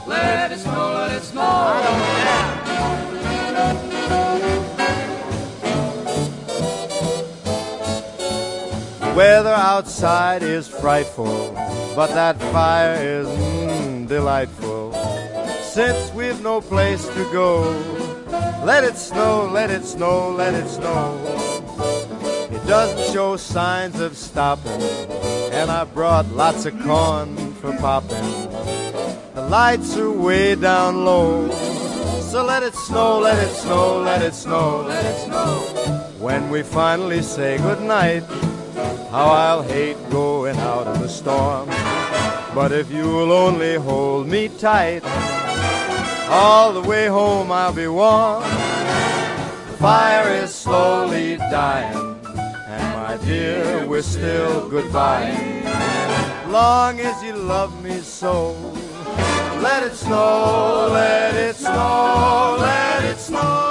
let 0.07 0.51
it 0.51 0.57
snow, 0.59 0.93
let 0.95 1.11
it 1.11 1.23
snow. 1.23 1.41
I 1.41 1.83
don't 1.83 2.01
care. 9.01 9.13
Weather 9.15 9.53
outside 9.53 10.41
is 10.41 10.67
frightful, 10.67 11.53
but 11.95 12.07
that 12.07 12.39
fire 12.51 12.95
is 12.95 13.27
mm, 13.27 14.07
delightful. 14.07 14.93
Since 15.77 16.11
we've 16.15 16.41
no 16.41 16.59
place 16.59 17.07
to 17.07 17.23
go, 17.31 17.61
let 18.65 18.83
it 18.83 18.97
snow, 18.97 19.45
let 19.45 19.69
it 19.69 19.85
snow, 19.85 20.31
let 20.31 20.55
it 20.55 20.67
snow. 20.67 21.15
It 22.49 22.65
doesn't 22.65 23.13
show 23.13 23.37
signs 23.37 23.99
of 23.99 24.17
stopping, 24.17 24.81
and 25.51 25.69
I 25.69 25.83
brought 25.83 26.25
lots 26.31 26.65
of 26.65 26.73
corn 26.81 27.53
for 27.61 27.77
popping. 27.77 28.49
The 29.35 29.47
lights 29.51 29.95
are 29.97 30.09
way 30.09 30.55
down 30.55 31.05
low, 31.05 31.47
so 32.21 32.43
let 32.43 32.63
it 32.63 32.73
snow, 32.73 33.19
let 33.19 33.37
it 33.37 33.53
snow, 33.53 34.01
let 34.01 34.23
it 34.23 34.33
snow, 34.33 34.81
let 34.81 35.05
it 35.05 35.25
snow. 35.27 35.59
When 36.17 36.49
we 36.49 36.63
finally 36.63 37.21
say 37.21 37.59
goodnight, 37.59 38.23
how 39.11 39.27
I'll 39.27 39.61
hate 39.61 39.97
going 40.09 40.57
out 40.57 40.87
in 40.95 41.03
the 41.03 41.07
storm. 41.07 41.69
But 42.55 42.71
if 42.71 42.89
you'll 42.89 43.31
only 43.31 43.75
hold 43.75 44.27
me 44.27 44.49
tight, 44.49 45.03
all 46.29 46.73
the 46.73 46.81
way 46.81 47.07
home 47.07 47.51
I'll 47.51 47.73
be 47.73 47.87
warm. 47.87 48.43
The 48.43 49.77
fire 49.79 50.29
is 50.43 50.53
slowly 50.53 51.37
dying, 51.37 52.19
and 52.67 52.83
my 52.95 53.17
dear, 53.25 53.85
we're 53.87 54.01
still 54.01 54.69
goodbye. 54.69 55.31
Long 56.49 56.99
as 56.99 57.21
you 57.23 57.33
love 57.33 57.83
me 57.83 57.99
so, 57.99 58.53
let 59.61 59.83
it 59.83 59.95
snow, 59.95 60.89
let 60.91 61.35
it 61.35 61.55
snow, 61.55 62.57
let 62.59 63.03
it 63.03 63.19
snow. 63.19 63.66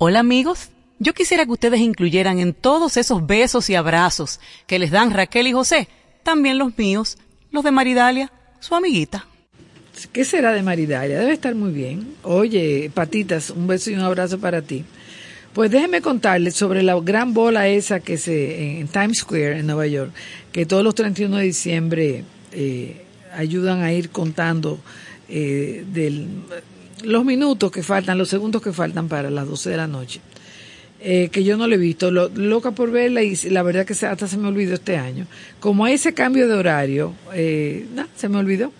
Hola 0.00 0.20
amigos, 0.20 0.70
yo 1.00 1.12
quisiera 1.12 1.44
que 1.44 1.50
ustedes 1.50 1.80
incluyeran 1.80 2.38
en 2.38 2.54
todos 2.54 2.96
esos 2.96 3.26
besos 3.26 3.68
y 3.68 3.74
abrazos 3.74 4.38
que 4.68 4.78
les 4.78 4.92
dan 4.92 5.10
Raquel 5.10 5.48
y 5.48 5.52
José, 5.52 5.88
también 6.22 6.56
los 6.56 6.78
míos, 6.78 7.18
los 7.50 7.64
de 7.64 7.72
Maridalia, 7.72 8.30
su 8.60 8.76
amiguita. 8.76 9.26
¿Qué 10.12 10.24
será 10.24 10.52
de 10.52 10.62
Maridalia? 10.62 11.18
Debe 11.18 11.32
estar 11.32 11.56
muy 11.56 11.72
bien. 11.72 12.14
Oye, 12.22 12.92
patitas, 12.94 13.50
un 13.50 13.66
beso 13.66 13.90
y 13.90 13.94
un 13.94 14.02
abrazo 14.02 14.38
para 14.38 14.62
ti. 14.62 14.84
Pues 15.52 15.68
déjenme 15.68 16.00
contarles 16.00 16.54
sobre 16.54 16.84
la 16.84 16.94
gran 17.00 17.34
bola 17.34 17.66
esa 17.66 17.98
que 17.98 18.18
se 18.18 18.78
en 18.78 18.86
Times 18.86 19.18
Square 19.18 19.58
en 19.58 19.66
Nueva 19.66 19.88
York, 19.88 20.12
que 20.52 20.64
todos 20.64 20.84
los 20.84 20.94
31 20.94 21.38
de 21.38 21.42
diciembre 21.42 22.24
eh, 22.52 23.04
ayudan 23.34 23.82
a 23.82 23.92
ir 23.92 24.10
contando 24.10 24.78
eh, 25.28 25.84
del, 25.92 26.28
los 27.04 27.24
minutos 27.24 27.70
que 27.70 27.82
faltan, 27.82 28.18
los 28.18 28.28
segundos 28.28 28.62
que 28.62 28.72
faltan 28.72 29.08
para 29.08 29.30
las 29.30 29.46
12 29.46 29.70
de 29.70 29.76
la 29.76 29.86
noche. 29.86 30.20
Eh, 31.00 31.28
que 31.30 31.44
yo 31.44 31.56
no 31.56 31.68
lo 31.68 31.76
he 31.76 31.78
visto, 31.78 32.10
lo, 32.10 32.28
loca 32.28 32.72
por 32.72 32.90
verla 32.90 33.22
y 33.22 33.36
la 33.50 33.62
verdad 33.62 33.86
que 33.86 33.92
hasta 33.92 34.26
se 34.26 34.36
me 34.36 34.48
olvidó 34.48 34.74
este 34.74 34.96
año. 34.96 35.26
Como 35.60 35.86
ese 35.86 36.12
cambio 36.12 36.48
de 36.48 36.54
horario, 36.54 37.14
eh, 37.34 37.86
se 38.16 38.28
me 38.28 38.38
olvidó. 38.38 38.72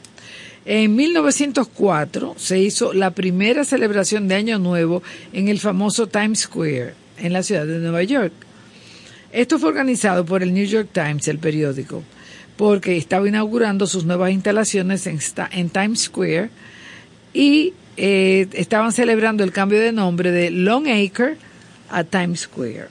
En 0.65 0.97
1904 0.97 2.35
se 2.37 2.59
hizo 2.59 2.93
la 2.93 3.13
primera 3.13 3.65
celebración 3.65 4.27
de 4.27 4.35
Año 4.35 4.59
Nuevo 4.59 5.03
en 5.33 5.49
el 5.49 5.61
famoso 5.61 6.09
Times 6.09 6.41
Square, 6.41 6.95
en 7.19 7.33
la 7.33 7.43
ciudad 7.43 7.67
de 7.67 7.79
Nueva 7.79 8.03
York. 8.03 8.33
Esto 9.33 9.59
fue 9.59 9.69
organizado 9.69 10.27
por 10.27 10.43
el 10.43 10.53
New 10.53 10.67
York 10.67 10.89
Times, 10.93 11.29
el 11.29 11.39
periódico, 11.39 12.03
porque 12.57 12.97
estaba 12.97 13.29
inaugurando 13.29 13.87
sus 13.87 14.05
nuevas 14.05 14.33
instalaciones 14.33 15.07
en, 15.07 15.21
en 15.53 15.71
Times 15.71 16.01
Square 16.01 16.51
y 17.33 17.75
eh, 18.01 18.47
estaban 18.53 18.93
celebrando 18.93 19.43
el 19.43 19.51
cambio 19.51 19.81
de 19.81 19.91
nombre 19.91 20.31
de 20.31 20.53
Long 20.53 20.87
Acre 20.87 21.37
a 21.91 22.05
Times 22.05 22.43
Square. 22.43 22.87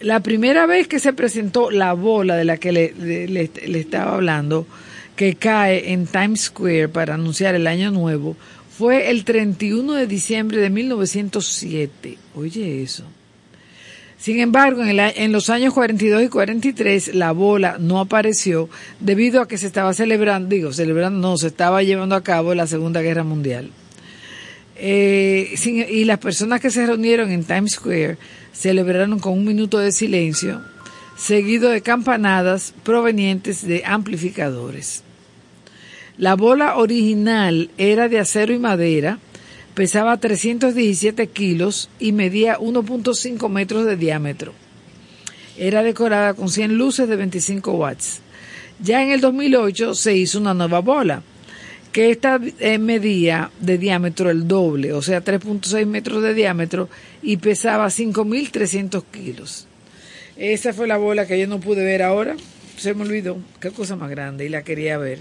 La 0.00 0.18
primera 0.18 0.66
vez 0.66 0.88
que 0.88 0.98
se 0.98 1.12
presentó 1.12 1.70
la 1.70 1.92
bola 1.92 2.34
de 2.34 2.44
la 2.44 2.56
que 2.56 2.72
le, 2.72 3.78
estaba 3.78 4.14
hablando, 4.14 4.66
que 5.14 5.36
cae 5.36 5.92
en 5.92 6.08
Times 6.08 6.46
Square 6.46 6.88
para 6.88 7.14
anunciar 7.14 7.54
el 7.54 7.68
año 7.68 7.92
nuevo, 7.92 8.36
fue 8.76 9.10
el 9.10 9.24
31 9.24 9.92
de 9.92 10.08
diciembre 10.08 10.60
de 10.60 10.70
1907. 10.70 12.18
Oye 12.34 12.82
eso. 12.82 13.04
Sin 14.18 14.40
embargo, 14.40 14.82
en, 14.82 14.98
en, 14.98 15.30
los 15.30 15.50
años 15.50 15.72
42 15.72 16.24
y 16.24 16.28
43 16.28 17.14
la 17.14 17.30
bola 17.30 17.76
no 17.78 18.00
apareció 18.00 18.68
debido 18.98 19.40
a 19.40 19.46
que 19.46 19.56
se 19.56 19.68
estaba 19.68 19.94
celebrando, 19.94 20.48
digo, 20.48 20.72
celebrando, 20.72 21.20
no, 21.20 21.36
se 21.36 21.46
estaba 21.46 21.84
llevando 21.84 22.16
a 22.16 22.24
cabo 22.24 22.56
la 22.56 22.66
Segunda 22.66 23.00
Guerra 23.00 23.22
Mundial. 23.22 23.70
Eh, 24.76 25.54
y 25.90 26.04
las 26.04 26.18
personas 26.18 26.60
que 26.60 26.70
se 26.70 26.86
reunieron 26.86 27.30
en 27.30 27.44
Times 27.44 27.72
Square 27.72 28.18
celebraron 28.52 29.18
con 29.20 29.34
un 29.34 29.44
minuto 29.44 29.78
de 29.78 29.92
silencio, 29.92 30.62
seguido 31.16 31.70
de 31.70 31.80
campanadas 31.80 32.74
provenientes 32.82 33.66
de 33.66 33.84
amplificadores. 33.84 35.02
La 36.18 36.34
bola 36.34 36.76
original 36.76 37.70
era 37.78 38.08
de 38.08 38.18
acero 38.18 38.52
y 38.52 38.58
madera, 38.58 39.18
pesaba 39.74 40.16
317 40.16 41.26
kilos 41.28 41.88
y 41.98 42.12
medía 42.12 42.58
1.5 42.58 43.48
metros 43.48 43.84
de 43.84 43.96
diámetro. 43.96 44.52
Era 45.56 45.82
decorada 45.82 46.34
con 46.34 46.48
100 46.48 46.76
luces 46.76 47.08
de 47.08 47.16
25 47.16 47.72
watts. 47.72 48.20
Ya 48.80 49.02
en 49.02 49.10
el 49.10 49.20
2008 49.20 49.94
se 49.94 50.16
hizo 50.16 50.38
una 50.38 50.54
nueva 50.54 50.80
bola 50.80 51.22
que 51.94 52.10
esta 52.10 52.40
eh, 52.58 52.78
medía 52.78 53.52
de 53.60 53.78
diámetro 53.78 54.28
el 54.28 54.48
doble, 54.48 54.92
o 54.92 55.00
sea, 55.00 55.22
3.6 55.22 55.86
metros 55.86 56.24
de 56.24 56.34
diámetro 56.34 56.88
y 57.22 57.36
pesaba 57.36 57.86
5.300 57.86 59.04
kilos. 59.12 59.68
Esa 60.36 60.72
fue 60.72 60.88
la 60.88 60.96
bola 60.96 61.28
que 61.28 61.38
yo 61.38 61.46
no 61.46 61.60
pude 61.60 61.84
ver 61.84 62.02
ahora, 62.02 62.34
se 62.76 62.94
me 62.94 63.02
olvidó, 63.02 63.38
qué 63.60 63.70
cosa 63.70 63.94
más 63.94 64.10
grande 64.10 64.44
y 64.44 64.48
la 64.48 64.64
quería 64.64 64.98
ver. 64.98 65.20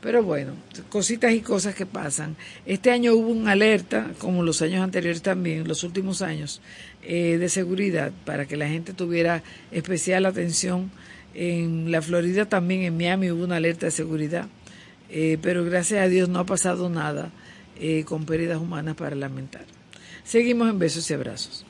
Pero 0.00 0.24
bueno, 0.24 0.54
cositas 0.88 1.32
y 1.34 1.40
cosas 1.40 1.76
que 1.76 1.86
pasan. 1.86 2.34
Este 2.66 2.90
año 2.90 3.14
hubo 3.14 3.28
una 3.28 3.52
alerta, 3.52 4.10
como 4.18 4.42
los 4.42 4.60
años 4.60 4.82
anteriores 4.82 5.22
también, 5.22 5.68
los 5.68 5.84
últimos 5.84 6.20
años, 6.20 6.60
eh, 7.04 7.36
de 7.38 7.48
seguridad 7.48 8.10
para 8.24 8.46
que 8.46 8.56
la 8.56 8.66
gente 8.66 8.92
tuviera 8.92 9.44
especial 9.70 10.26
atención. 10.26 10.90
En 11.34 11.92
la 11.92 12.02
Florida 12.02 12.46
también, 12.46 12.82
en 12.82 12.96
Miami, 12.96 13.30
hubo 13.30 13.44
una 13.44 13.56
alerta 13.56 13.86
de 13.86 13.92
seguridad 13.92 14.48
eh, 15.10 15.38
pero 15.40 15.64
gracias 15.64 16.02
a 16.02 16.08
Dios 16.08 16.28
no 16.28 16.40
ha 16.40 16.44
pasado 16.44 16.88
nada 16.88 17.30
eh, 17.76 18.04
con 18.04 18.24
pérdidas 18.24 18.58
humanas 18.58 18.96
para 18.96 19.16
lamentar. 19.16 19.64
Seguimos 20.24 20.68
en 20.68 20.78
besos 20.78 21.10
y 21.10 21.14
abrazos. 21.14 21.64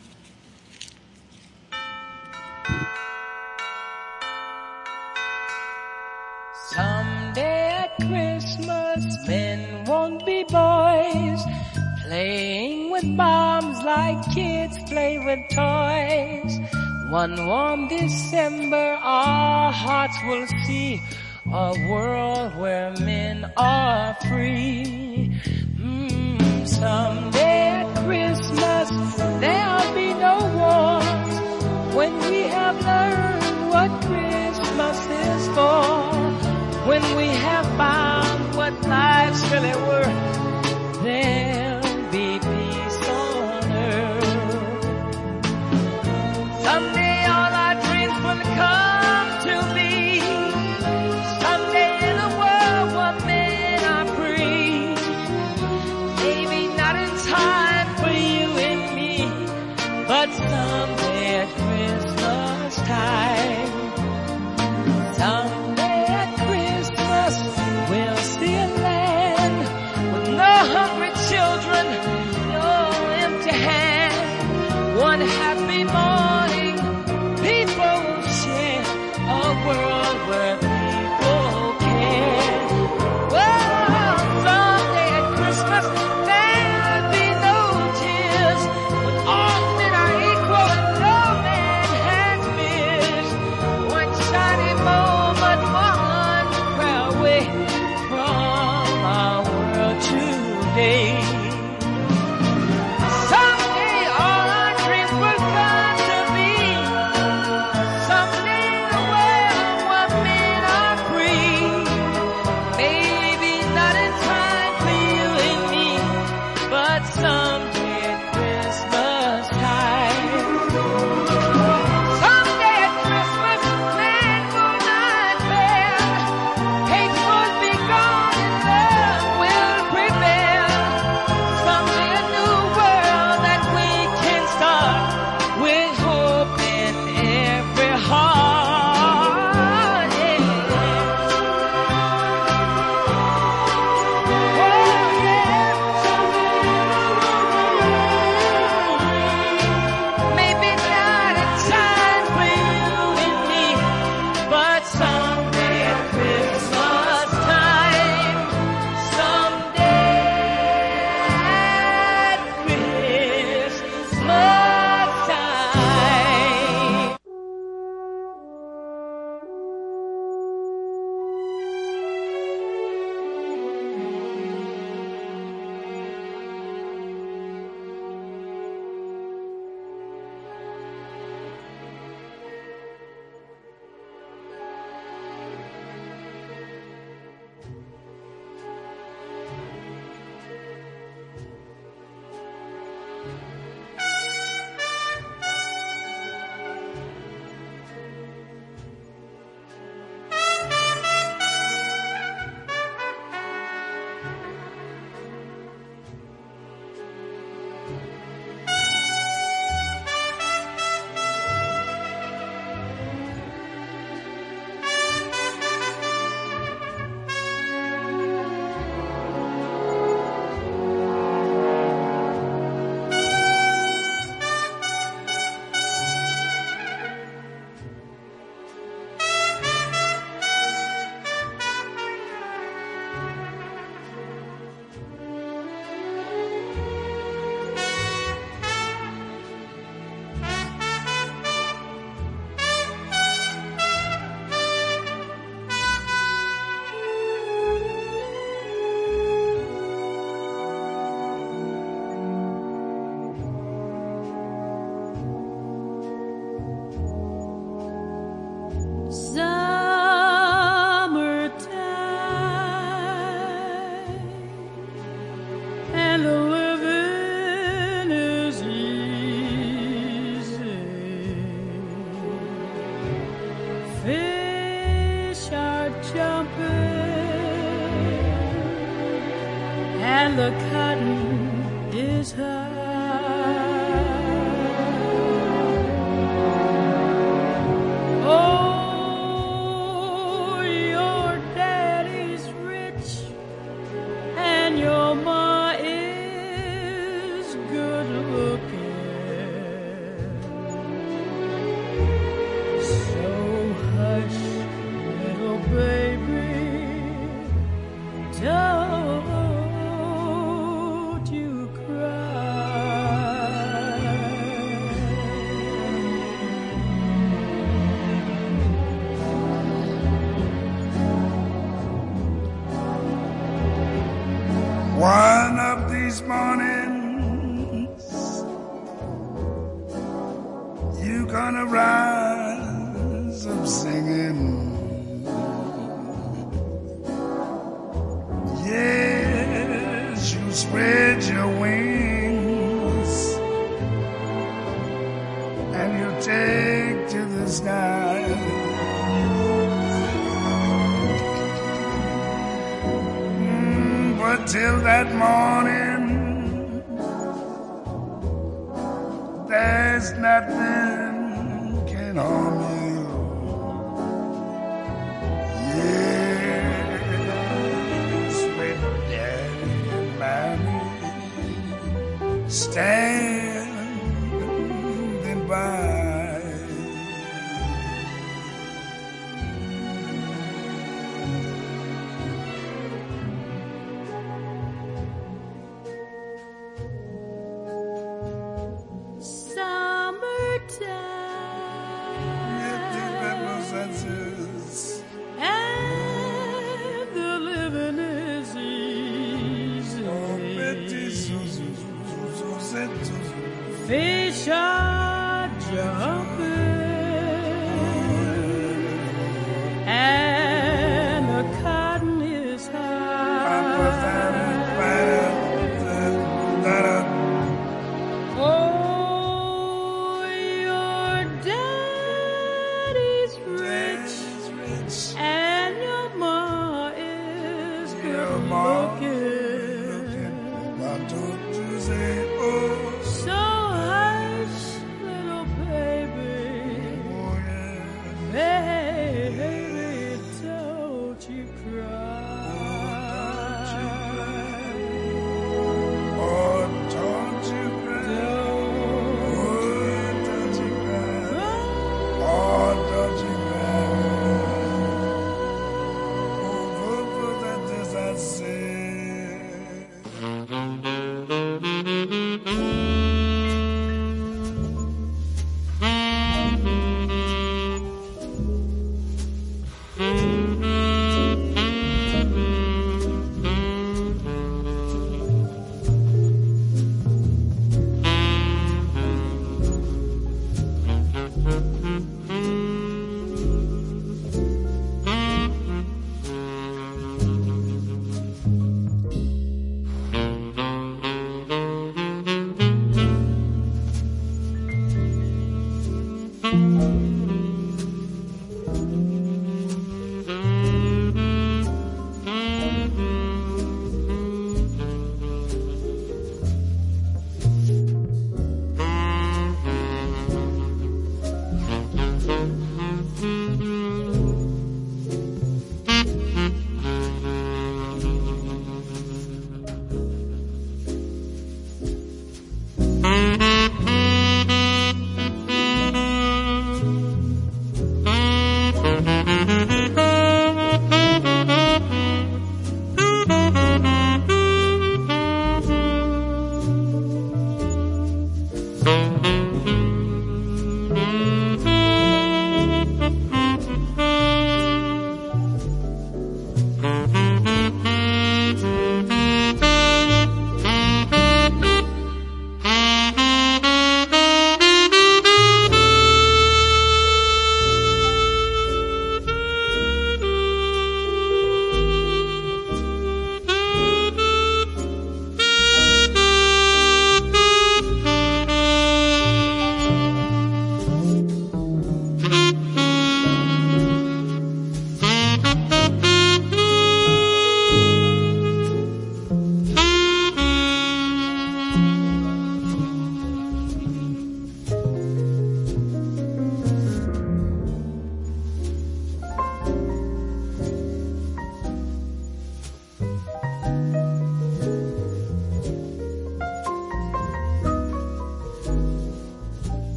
Someday 6.70 7.84
at 7.84 7.97
Christmas, 7.97 9.26
men 9.26 9.84
won't 9.86 10.24
be 10.26 10.45
boys, 10.51 11.41
playing 12.07 12.91
with 12.91 13.16
bombs 13.16 13.82
like 13.84 14.20
kids 14.34 14.76
play 14.91 15.18
with 15.18 15.41
toys. 15.55 16.61
One 17.11 17.47
warm 17.47 17.89
December, 17.89 18.99
our 19.03 19.72
hearts 19.72 20.18
will 20.26 20.47
see 20.66 21.01
a 21.53 21.72
world 21.88 22.55
where 22.57 22.92
men 23.01 23.51
are 23.57 24.14
free. 24.28 25.32
Mm, 25.76 26.66
someday 26.66 27.68
at 27.80 28.05
Christmas 28.05 28.90
there'll 29.40 29.94
be 29.94 30.12
no 30.12 30.36
wars 30.59 31.94
when 31.94 32.18
we 32.30 32.42
have 32.42 32.76
learned 32.84 33.70
what 33.70 33.90
Christmas 34.03 34.99
is 35.07 35.49
for. 35.49 35.82
When 36.86 37.16
we 37.16 37.28
have 37.28 37.66
found 37.76 38.55
what 38.55 38.74
life's 38.82 39.42
really 39.51 39.76
worth, 39.88 40.38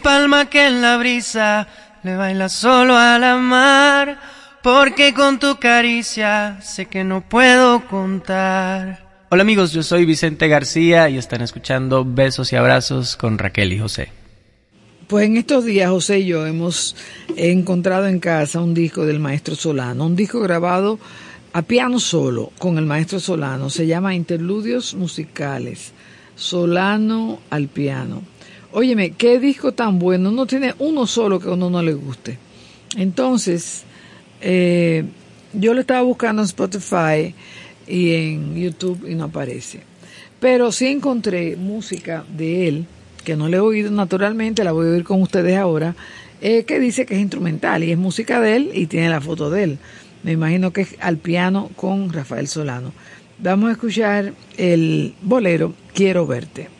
Palma 0.00 0.48
que 0.48 0.66
en 0.66 0.82
la 0.82 0.96
brisa 0.96 1.68
le 2.02 2.16
baila 2.16 2.48
solo 2.48 2.96
a 2.96 3.18
la 3.18 3.36
mar, 3.36 4.18
porque 4.62 5.14
con 5.14 5.38
tu 5.38 5.56
caricia 5.56 6.58
sé 6.62 6.86
que 6.86 7.04
no 7.04 7.20
puedo 7.20 7.86
contar. 7.86 9.26
Hola 9.30 9.42
amigos, 9.42 9.72
yo 9.72 9.82
soy 9.82 10.04
Vicente 10.04 10.48
García 10.48 11.08
y 11.08 11.18
están 11.18 11.42
escuchando 11.42 12.04
Besos 12.04 12.52
y 12.52 12.56
Abrazos 12.56 13.16
con 13.16 13.38
Raquel 13.38 13.72
y 13.72 13.78
José. 13.78 14.12
Pues 15.06 15.26
en 15.26 15.36
estos 15.36 15.64
días 15.64 15.90
José 15.90 16.20
y 16.20 16.26
yo 16.26 16.46
hemos 16.46 16.96
encontrado 17.36 18.06
en 18.06 18.20
casa 18.20 18.60
un 18.60 18.74
disco 18.74 19.06
del 19.06 19.20
maestro 19.20 19.54
Solano, 19.54 20.06
un 20.06 20.16
disco 20.16 20.40
grabado 20.40 20.98
a 21.52 21.62
piano 21.62 22.00
solo 22.00 22.52
con 22.58 22.78
el 22.78 22.86
maestro 22.86 23.20
Solano, 23.20 23.70
se 23.70 23.86
llama 23.86 24.14
Interludios 24.14 24.94
Musicales, 24.94 25.92
Solano 26.36 27.40
al 27.50 27.68
piano. 27.68 28.22
Óyeme, 28.72 29.10
qué 29.10 29.40
disco 29.40 29.72
tan 29.72 29.98
bueno, 29.98 30.30
no 30.30 30.46
tiene 30.46 30.74
uno 30.78 31.06
solo 31.06 31.40
que 31.40 31.48
a 31.48 31.52
uno 31.52 31.70
no 31.70 31.82
le 31.82 31.94
guste. 31.94 32.38
Entonces, 32.96 33.82
eh, 34.40 35.04
yo 35.52 35.74
lo 35.74 35.80
estaba 35.80 36.02
buscando 36.02 36.42
en 36.42 36.46
Spotify 36.46 37.34
y 37.88 38.14
en 38.14 38.54
YouTube 38.54 39.08
y 39.08 39.16
no 39.16 39.24
aparece. 39.24 39.80
Pero 40.38 40.70
sí 40.70 40.86
encontré 40.86 41.56
música 41.56 42.24
de 42.36 42.68
él, 42.68 42.86
que 43.24 43.34
no 43.34 43.48
le 43.48 43.56
he 43.56 43.60
oído 43.60 43.90
naturalmente, 43.90 44.62
la 44.62 44.70
voy 44.70 44.86
a 44.86 44.90
oír 44.90 45.04
con 45.04 45.20
ustedes 45.20 45.56
ahora, 45.56 45.96
eh, 46.40 46.62
que 46.62 46.78
dice 46.78 47.06
que 47.06 47.14
es 47.14 47.20
instrumental 47.20 47.82
y 47.82 47.90
es 47.90 47.98
música 47.98 48.40
de 48.40 48.54
él 48.54 48.70
y 48.72 48.86
tiene 48.86 49.10
la 49.10 49.20
foto 49.20 49.50
de 49.50 49.64
él. 49.64 49.78
Me 50.22 50.32
imagino 50.32 50.72
que 50.72 50.82
es 50.82 50.96
al 51.00 51.16
piano 51.16 51.70
con 51.74 52.12
Rafael 52.12 52.46
Solano. 52.46 52.92
Vamos 53.38 53.70
a 53.70 53.72
escuchar 53.72 54.32
el 54.56 55.14
bolero 55.22 55.74
Quiero 55.92 56.26
verte. 56.26 56.79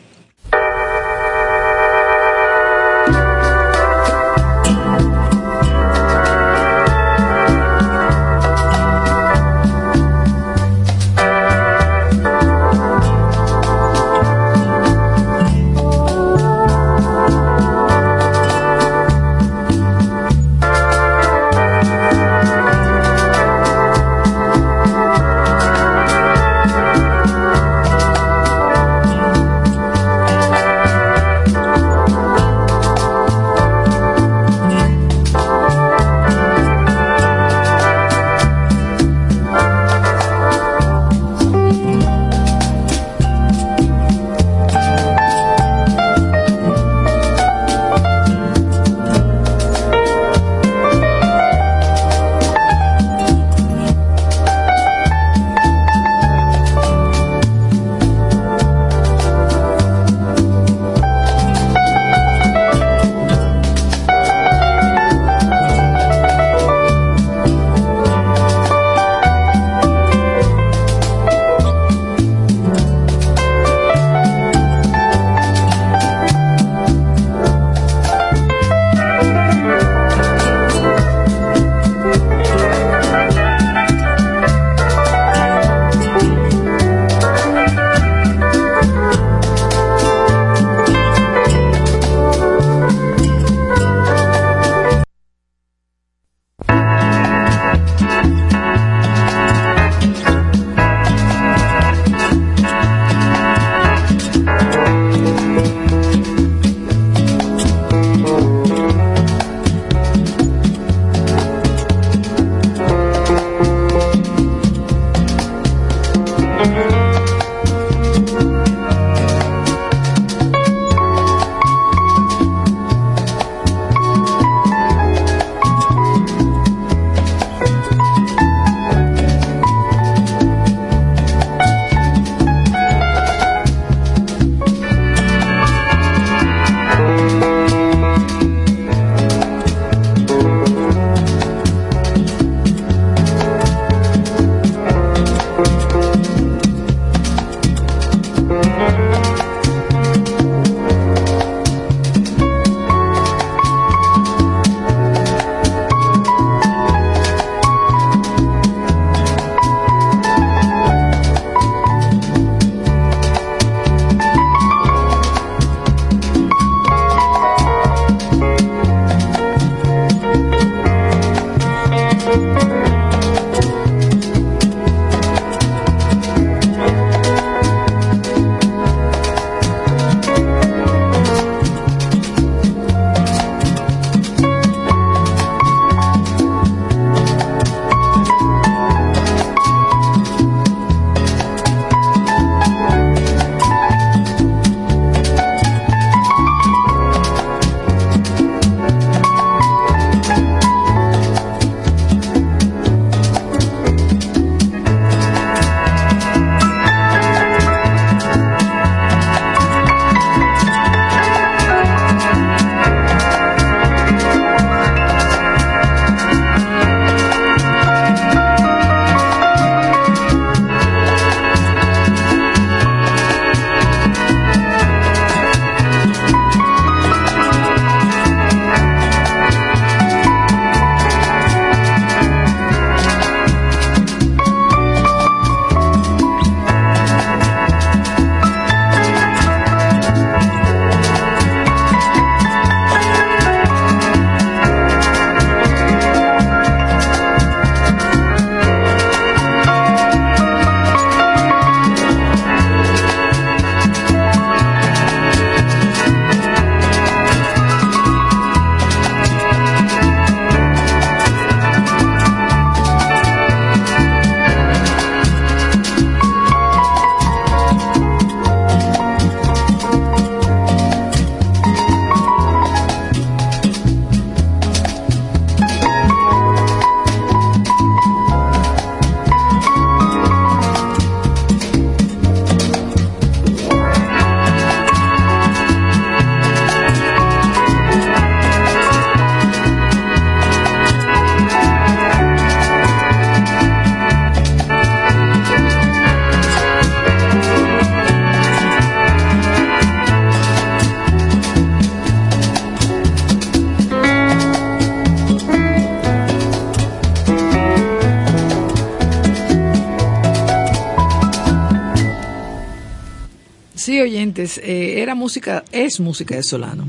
Oyentes, 314.03 314.59
eh, 314.59 315.01
era 315.01 315.15
música, 315.15 315.65
es 315.73 316.01
música 316.01 316.37
de 316.37 316.43
Solano. 316.43 316.87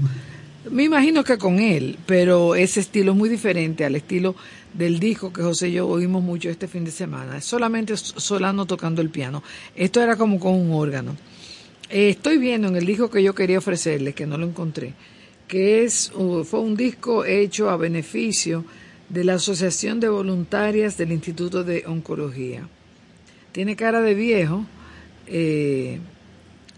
Me 0.70 0.84
imagino 0.84 1.24
que 1.24 1.38
con 1.38 1.60
él, 1.60 1.98
pero 2.06 2.56
ese 2.56 2.80
estilo 2.80 3.12
es 3.12 3.18
muy 3.18 3.30
diferente 3.30 3.84
al 3.84 3.96
estilo 3.96 4.36
del 4.74 5.00
disco 5.00 5.34
que 5.34 5.42
José 5.42 5.70
y 5.70 5.74
yo 5.74 5.88
oímos 5.88 6.24
mucho 6.24 6.50
este 6.50 6.68
fin 6.68 6.86
de 6.86 6.92
semana. 6.92 7.42
Solamente 7.42 7.98
Solano 7.98 8.66
tocando 8.66 9.02
el 9.02 9.10
piano. 9.10 9.44
Esto 9.76 10.02
era 10.02 10.16
como 10.16 10.40
con 10.40 10.54
un 10.54 10.72
órgano. 10.72 11.18
Eh, 11.90 12.10
estoy 12.10 12.38
viendo 12.38 12.68
en 12.68 12.76
el 12.76 12.86
disco 12.86 13.10
que 13.10 13.22
yo 13.22 13.36
quería 13.36 13.58
ofrecerles, 13.58 14.16
que 14.16 14.26
no 14.26 14.38
lo 14.38 14.46
encontré, 14.46 14.94
que 15.48 15.84
es 15.84 16.12
fue 16.46 16.60
un 16.62 16.76
disco 16.78 17.26
hecho 17.26 17.70
a 17.70 17.76
beneficio 17.76 18.64
de 19.10 19.26
la 19.26 19.34
Asociación 19.34 20.00
de 20.00 20.08
Voluntarias 20.08 20.96
del 20.98 21.12
Instituto 21.12 21.66
de 21.66 21.84
Oncología. 21.86 22.68
Tiene 23.52 23.76
cara 23.76 24.02
de 24.02 24.14
viejo. 24.14 24.66
Eh, 25.28 26.00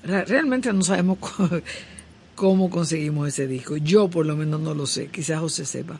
realmente 0.03 0.71
no 0.73 0.84
sabemos 0.84 1.17
cómo 2.35 2.69
conseguimos 2.69 3.27
ese 3.27 3.47
disco. 3.47 3.77
Yo 3.77 4.09
por 4.09 4.25
lo 4.25 4.35
menos 4.35 4.59
no 4.59 4.73
lo 4.73 4.85
sé. 4.85 5.07
Quizás 5.07 5.39
José 5.39 5.65
sepa. 5.65 5.99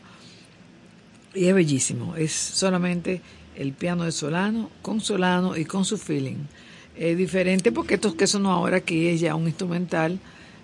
Y 1.34 1.46
es 1.46 1.54
bellísimo. 1.54 2.14
Es 2.16 2.32
solamente 2.32 3.20
el 3.56 3.72
piano 3.72 4.04
de 4.04 4.12
Solano, 4.12 4.70
con 4.82 5.00
Solano 5.00 5.56
y 5.56 5.64
con 5.64 5.84
su 5.84 5.98
feeling. 5.98 6.46
Es 6.96 7.16
diferente 7.16 7.72
porque 7.72 7.94
esto 7.94 8.16
que 8.16 8.26
sonó 8.26 8.52
ahora 8.52 8.78
aquí 8.78 9.08
es 9.08 9.20
ya 9.20 9.34
un 9.34 9.46
instrumental 9.46 10.18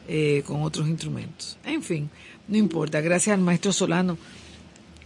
eh, 0.08 0.42
con 0.46 0.62
otros 0.62 0.88
instrumentos. 0.88 1.58
En 1.64 1.82
fin, 1.82 2.10
no 2.48 2.56
importa. 2.56 3.00
Gracias 3.00 3.34
al 3.34 3.42
maestro 3.42 3.72
Solano 3.72 4.16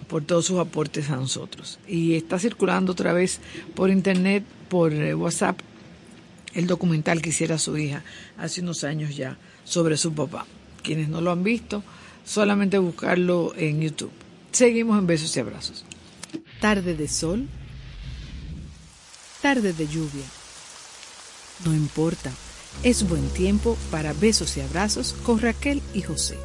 por 0.09 0.23
todos 0.23 0.47
sus 0.47 0.59
aportes 0.59 1.11
a 1.11 1.17
nosotros. 1.17 1.79
Y 1.89 2.15
está 2.15 2.39
circulando 2.39 2.93
otra 2.93 3.13
vez 3.13 3.41
por 3.75 3.91
internet, 3.91 4.45
por 4.69 4.93
eh, 4.93 5.15
WhatsApp, 5.15 5.59
el 6.55 6.67
documental 6.67 7.21
que 7.21 7.31
hiciera 7.31 7.59
su 7.59 7.77
hija 7.77 8.03
hace 8.39 8.61
unos 8.61 8.85
años 8.85 9.17
ya 9.17 9.37
sobre 9.65 9.97
su 9.97 10.13
papá. 10.15 10.47
Quienes 10.83 11.09
no 11.09 11.21
lo 11.21 11.31
han 11.31 11.43
visto, 11.43 11.83
solamente 12.25 12.79
buscarlo 12.79 13.55
en 13.57 13.81
YouTube. 13.81 14.13
Seguimos 14.53 14.99
en 14.99 15.07
besos 15.07 15.37
y 15.37 15.41
abrazos. 15.41 15.85
Tarde 16.61 16.95
de 16.95 17.09
sol, 17.09 17.49
tarde 19.43 19.73
de 19.73 19.87
lluvia. 19.87 20.25
No 21.65 21.75
importa, 21.75 22.31
es 22.83 23.09
buen 23.09 23.29
tiempo 23.31 23.77
para 23.91 24.13
besos 24.13 24.57
y 24.57 24.61
abrazos 24.61 25.15
con 25.25 25.41
Raquel 25.41 25.83
y 25.93 26.03
José. 26.03 26.37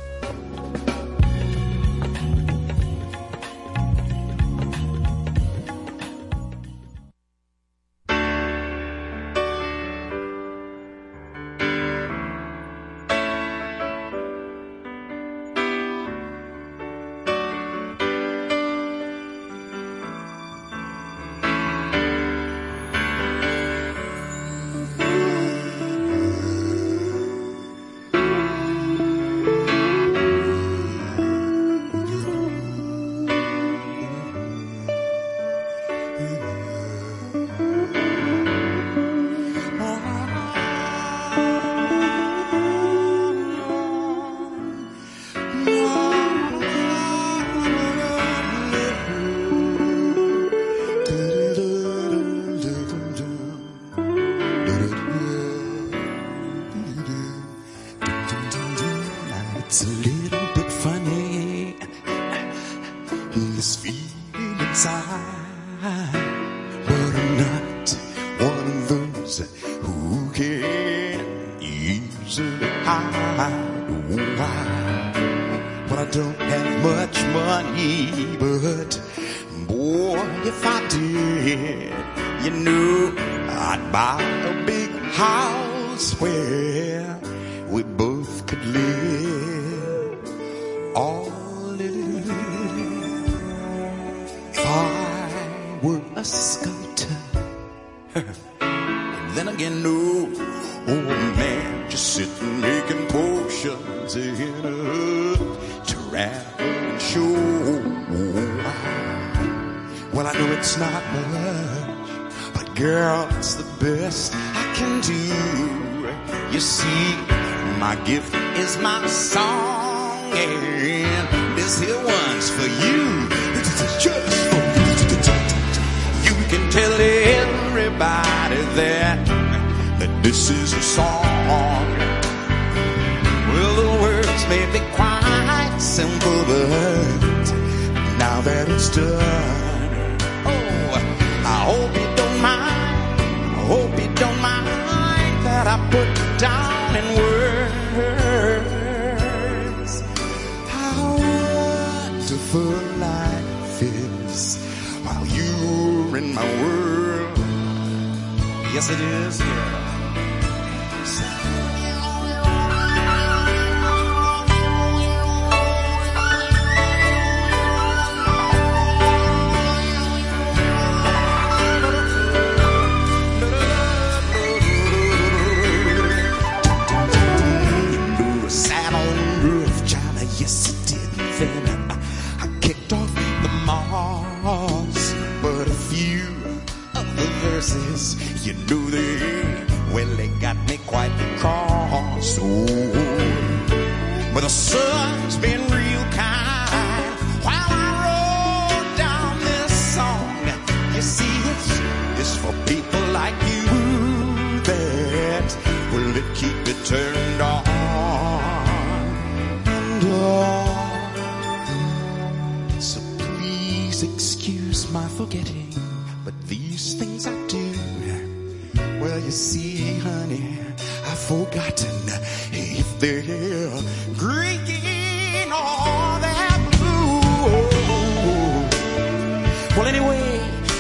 Well, 229.80 229.88
anyway, 229.88 230.20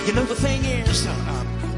you 0.05 0.11
know 0.11 0.25
the 0.25 0.35
thing 0.35 0.61
is, 0.65 1.07
uh, 1.07 1.13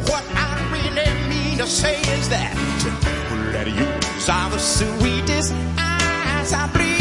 what 0.09 0.23
I 0.33 0.57
really 0.73 1.29
mean 1.29 1.59
to 1.59 1.67
say 1.67 2.01
is 2.17 2.29
that 2.29 2.55
the 2.83 2.89
people 3.05 3.51
that 3.53 3.67
use 3.67 4.27
are 4.27 4.49
the 4.49 4.57
sweetest 4.57 5.53
eyes 5.77 6.51
I 6.51 6.67
bleed. 6.73 7.00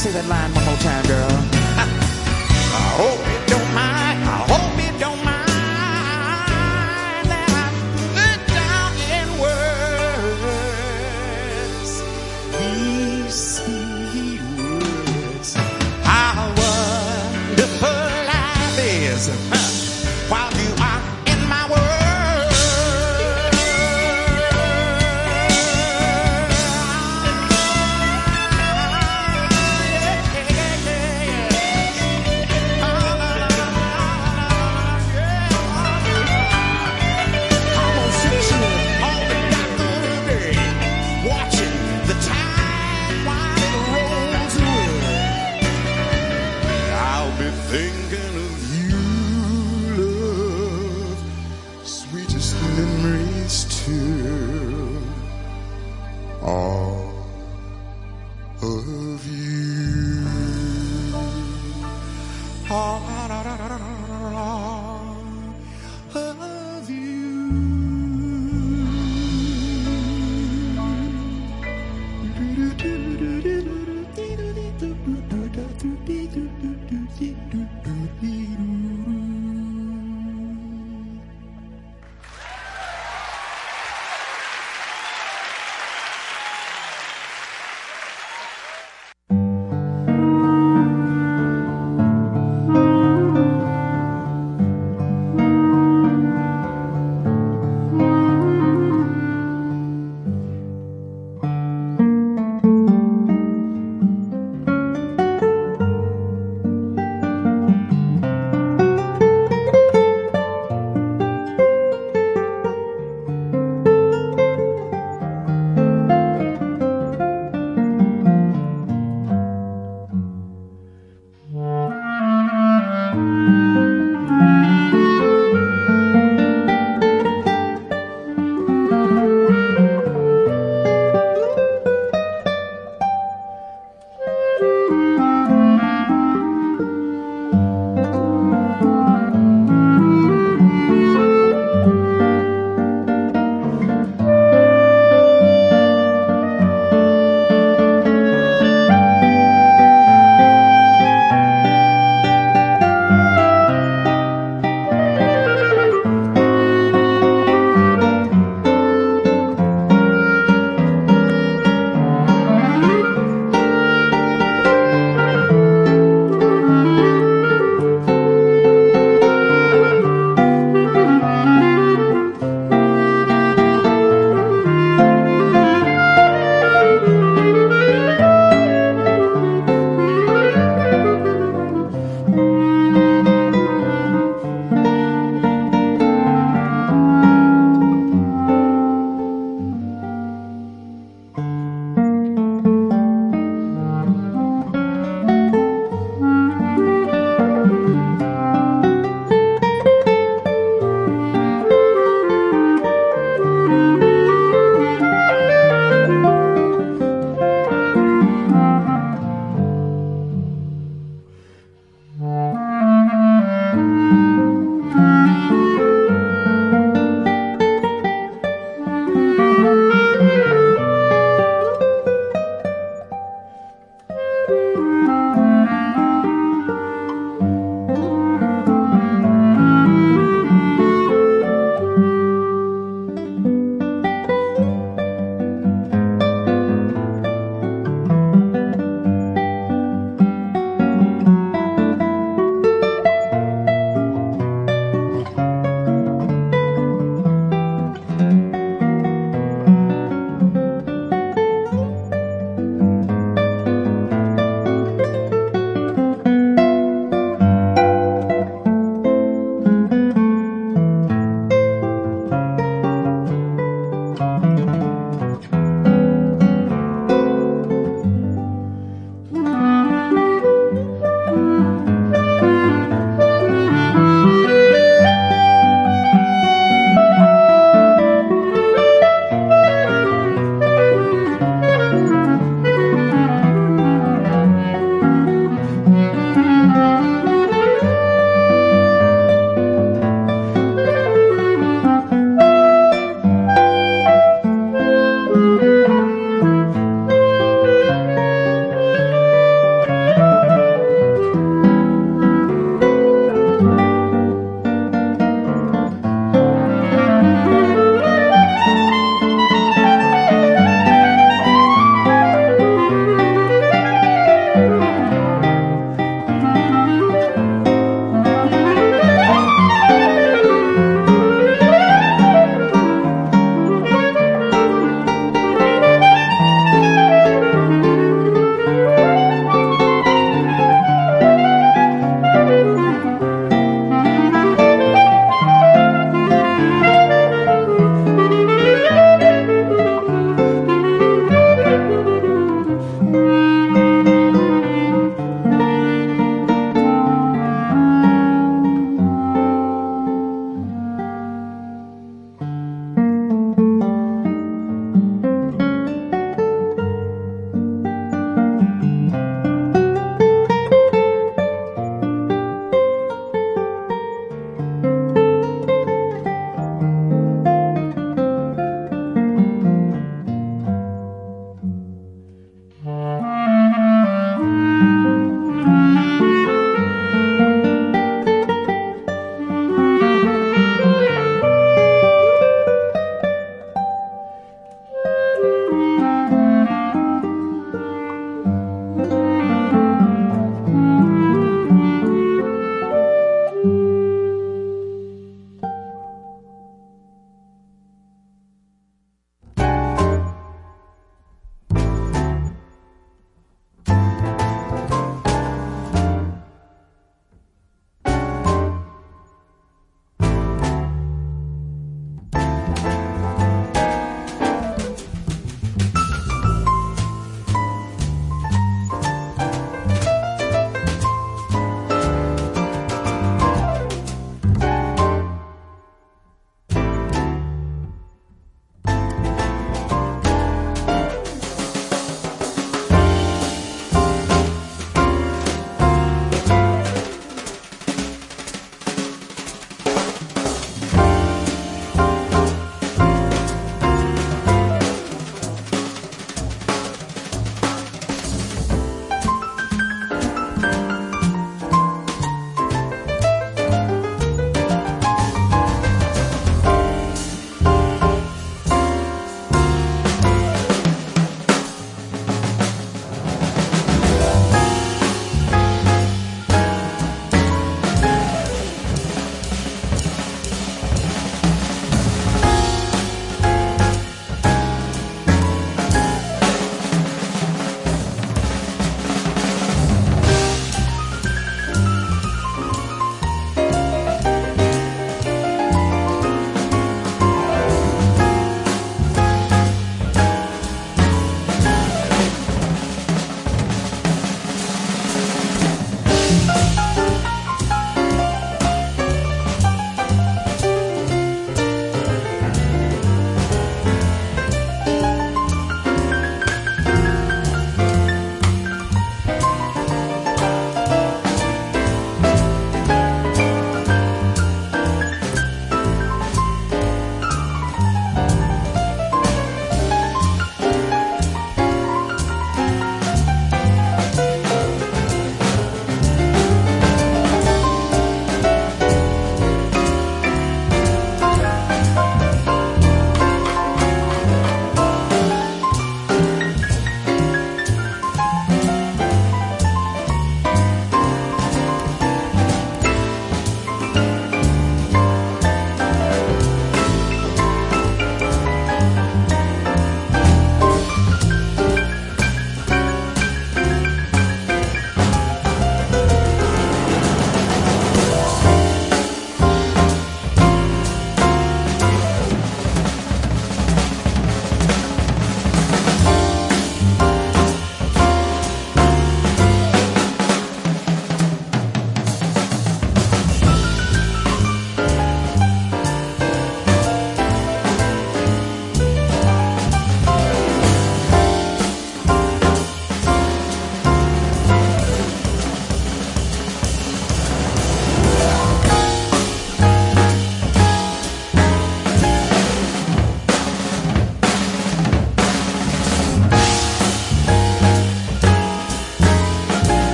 say 0.00 0.10
that 0.12 0.26
line 0.28 0.50
one 0.54 0.64
more 0.64 0.76
time, 0.78 1.06
girl. 1.06 1.49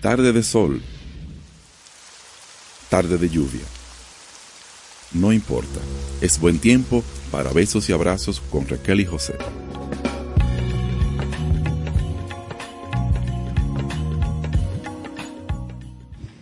Tarde 0.00 0.32
de 0.32 0.42
sol, 0.42 0.80
tarde 2.88 3.18
de 3.18 3.28
lluvia. 3.28 3.60
No 5.12 5.30
importa, 5.30 5.78
es 6.22 6.40
buen 6.40 6.58
tiempo 6.58 7.04
para 7.30 7.52
besos 7.52 7.86
y 7.90 7.92
abrazos 7.92 8.40
con 8.40 8.66
Raquel 8.66 9.00
y 9.00 9.04
José. 9.04 9.36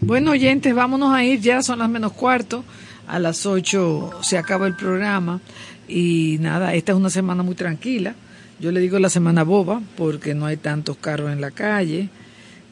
Bueno, 0.03 0.31
oyentes, 0.31 0.73
vámonos 0.73 1.13
a 1.13 1.25
ir 1.25 1.41
ya, 1.41 1.61
son 1.61 1.81
las 1.81 1.91
menos 1.91 2.13
cuarto. 2.13 2.65
A 3.09 3.19
las 3.19 3.45
ocho 3.45 4.13
se 4.23 4.39
acaba 4.39 4.69
el 4.69 4.77
programa. 4.77 5.41
Y 5.89 6.37
nada, 6.39 6.75
esta 6.75 6.93
es 6.93 6.99
una 6.99 7.11
semana 7.11 7.43
muy 7.43 7.57
tranquila. 7.57 8.15
Yo 8.61 8.71
le 8.71 8.79
digo 8.79 9.01
la 9.01 9.11
semana 9.11 9.43
boba 9.43 9.83
porque 9.97 10.33
no 10.37 10.47
hay 10.47 10.59
tantos 10.59 10.97
carros 10.99 11.33
en 11.33 11.41
la 11.41 11.51
calle. 11.51 12.09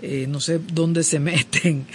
Eh, 0.02 0.26
no 0.28 0.40
sé 0.40 0.60
dónde 0.72 1.02
se 1.02 1.18
meten. 1.20 1.86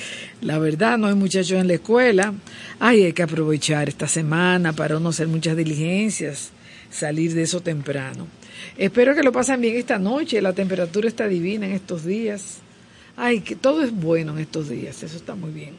La 0.42 0.60
verdad, 0.60 0.98
no 0.98 1.08
hay 1.08 1.16
muchachos 1.16 1.60
en 1.60 1.68
la 1.68 1.76
escuela. 1.76 2.34
Ay, 2.80 3.04
hay 3.04 3.14
que 3.14 3.24
aprovechar 3.24 3.90
esta 3.90 4.08
semana 4.08 4.74
para 4.74 5.00
no 5.00 5.10
hacer 5.10 5.28
muchas 5.28 5.56
diligencias, 5.56 6.52
salir 6.90 7.34
de 7.34 7.44
eso 7.44 7.62
temprano. 7.62 8.28
Espero 8.78 9.16
que 9.16 9.24
lo 9.24 9.32
pasen 9.32 9.62
bien 9.62 9.76
esta 9.76 10.00
noche. 10.00 10.42
La 10.42 10.54
temperatura 10.54 11.08
está 11.08 11.28
divina 11.28 11.66
en 11.66 11.74
estos 11.74 12.06
días. 12.06 12.58
Ay, 13.18 13.42
que 13.42 13.56
todo 13.56 13.84
es 13.84 13.92
bueno 13.92 14.34
en 14.34 14.40
estos 14.40 14.70
días. 14.70 15.04
Eso 15.04 15.18
está 15.18 15.36
muy 15.36 15.52
bien. 15.52 15.76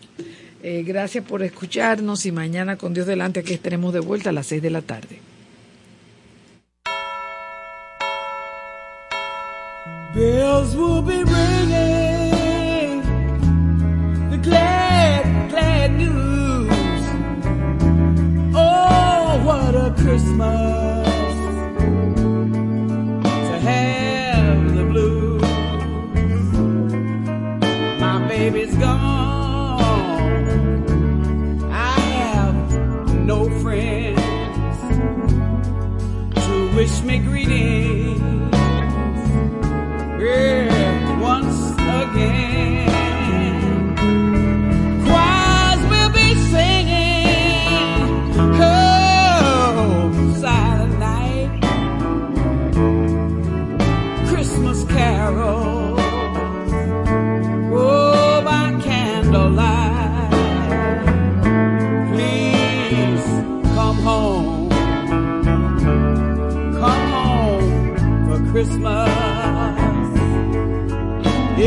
Eh, 0.62 0.85
gracias 0.86 1.24
por 1.24 1.43
escucharnos 1.43 2.24
y 2.24 2.31
mañana 2.31 2.77
con 2.77 2.94
Dios 2.94 3.07
delante 3.07 3.40
aquí 3.40 3.53
estaremos 3.53 3.93
de 3.93 3.99
vuelta 4.01 4.31
a 4.31 4.32
las 4.32 4.47
seis 4.47 4.62
de 4.62 4.70
la 4.70 4.82
tarde. 4.82 5.19
Bells 10.15 10.77
will 10.77 11.01
be 11.03 11.24
ringing 11.24 11.72
Christmas 20.02 21.11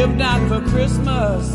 gift 0.08 0.48
for 0.50 0.62
Christmas. 0.70 1.55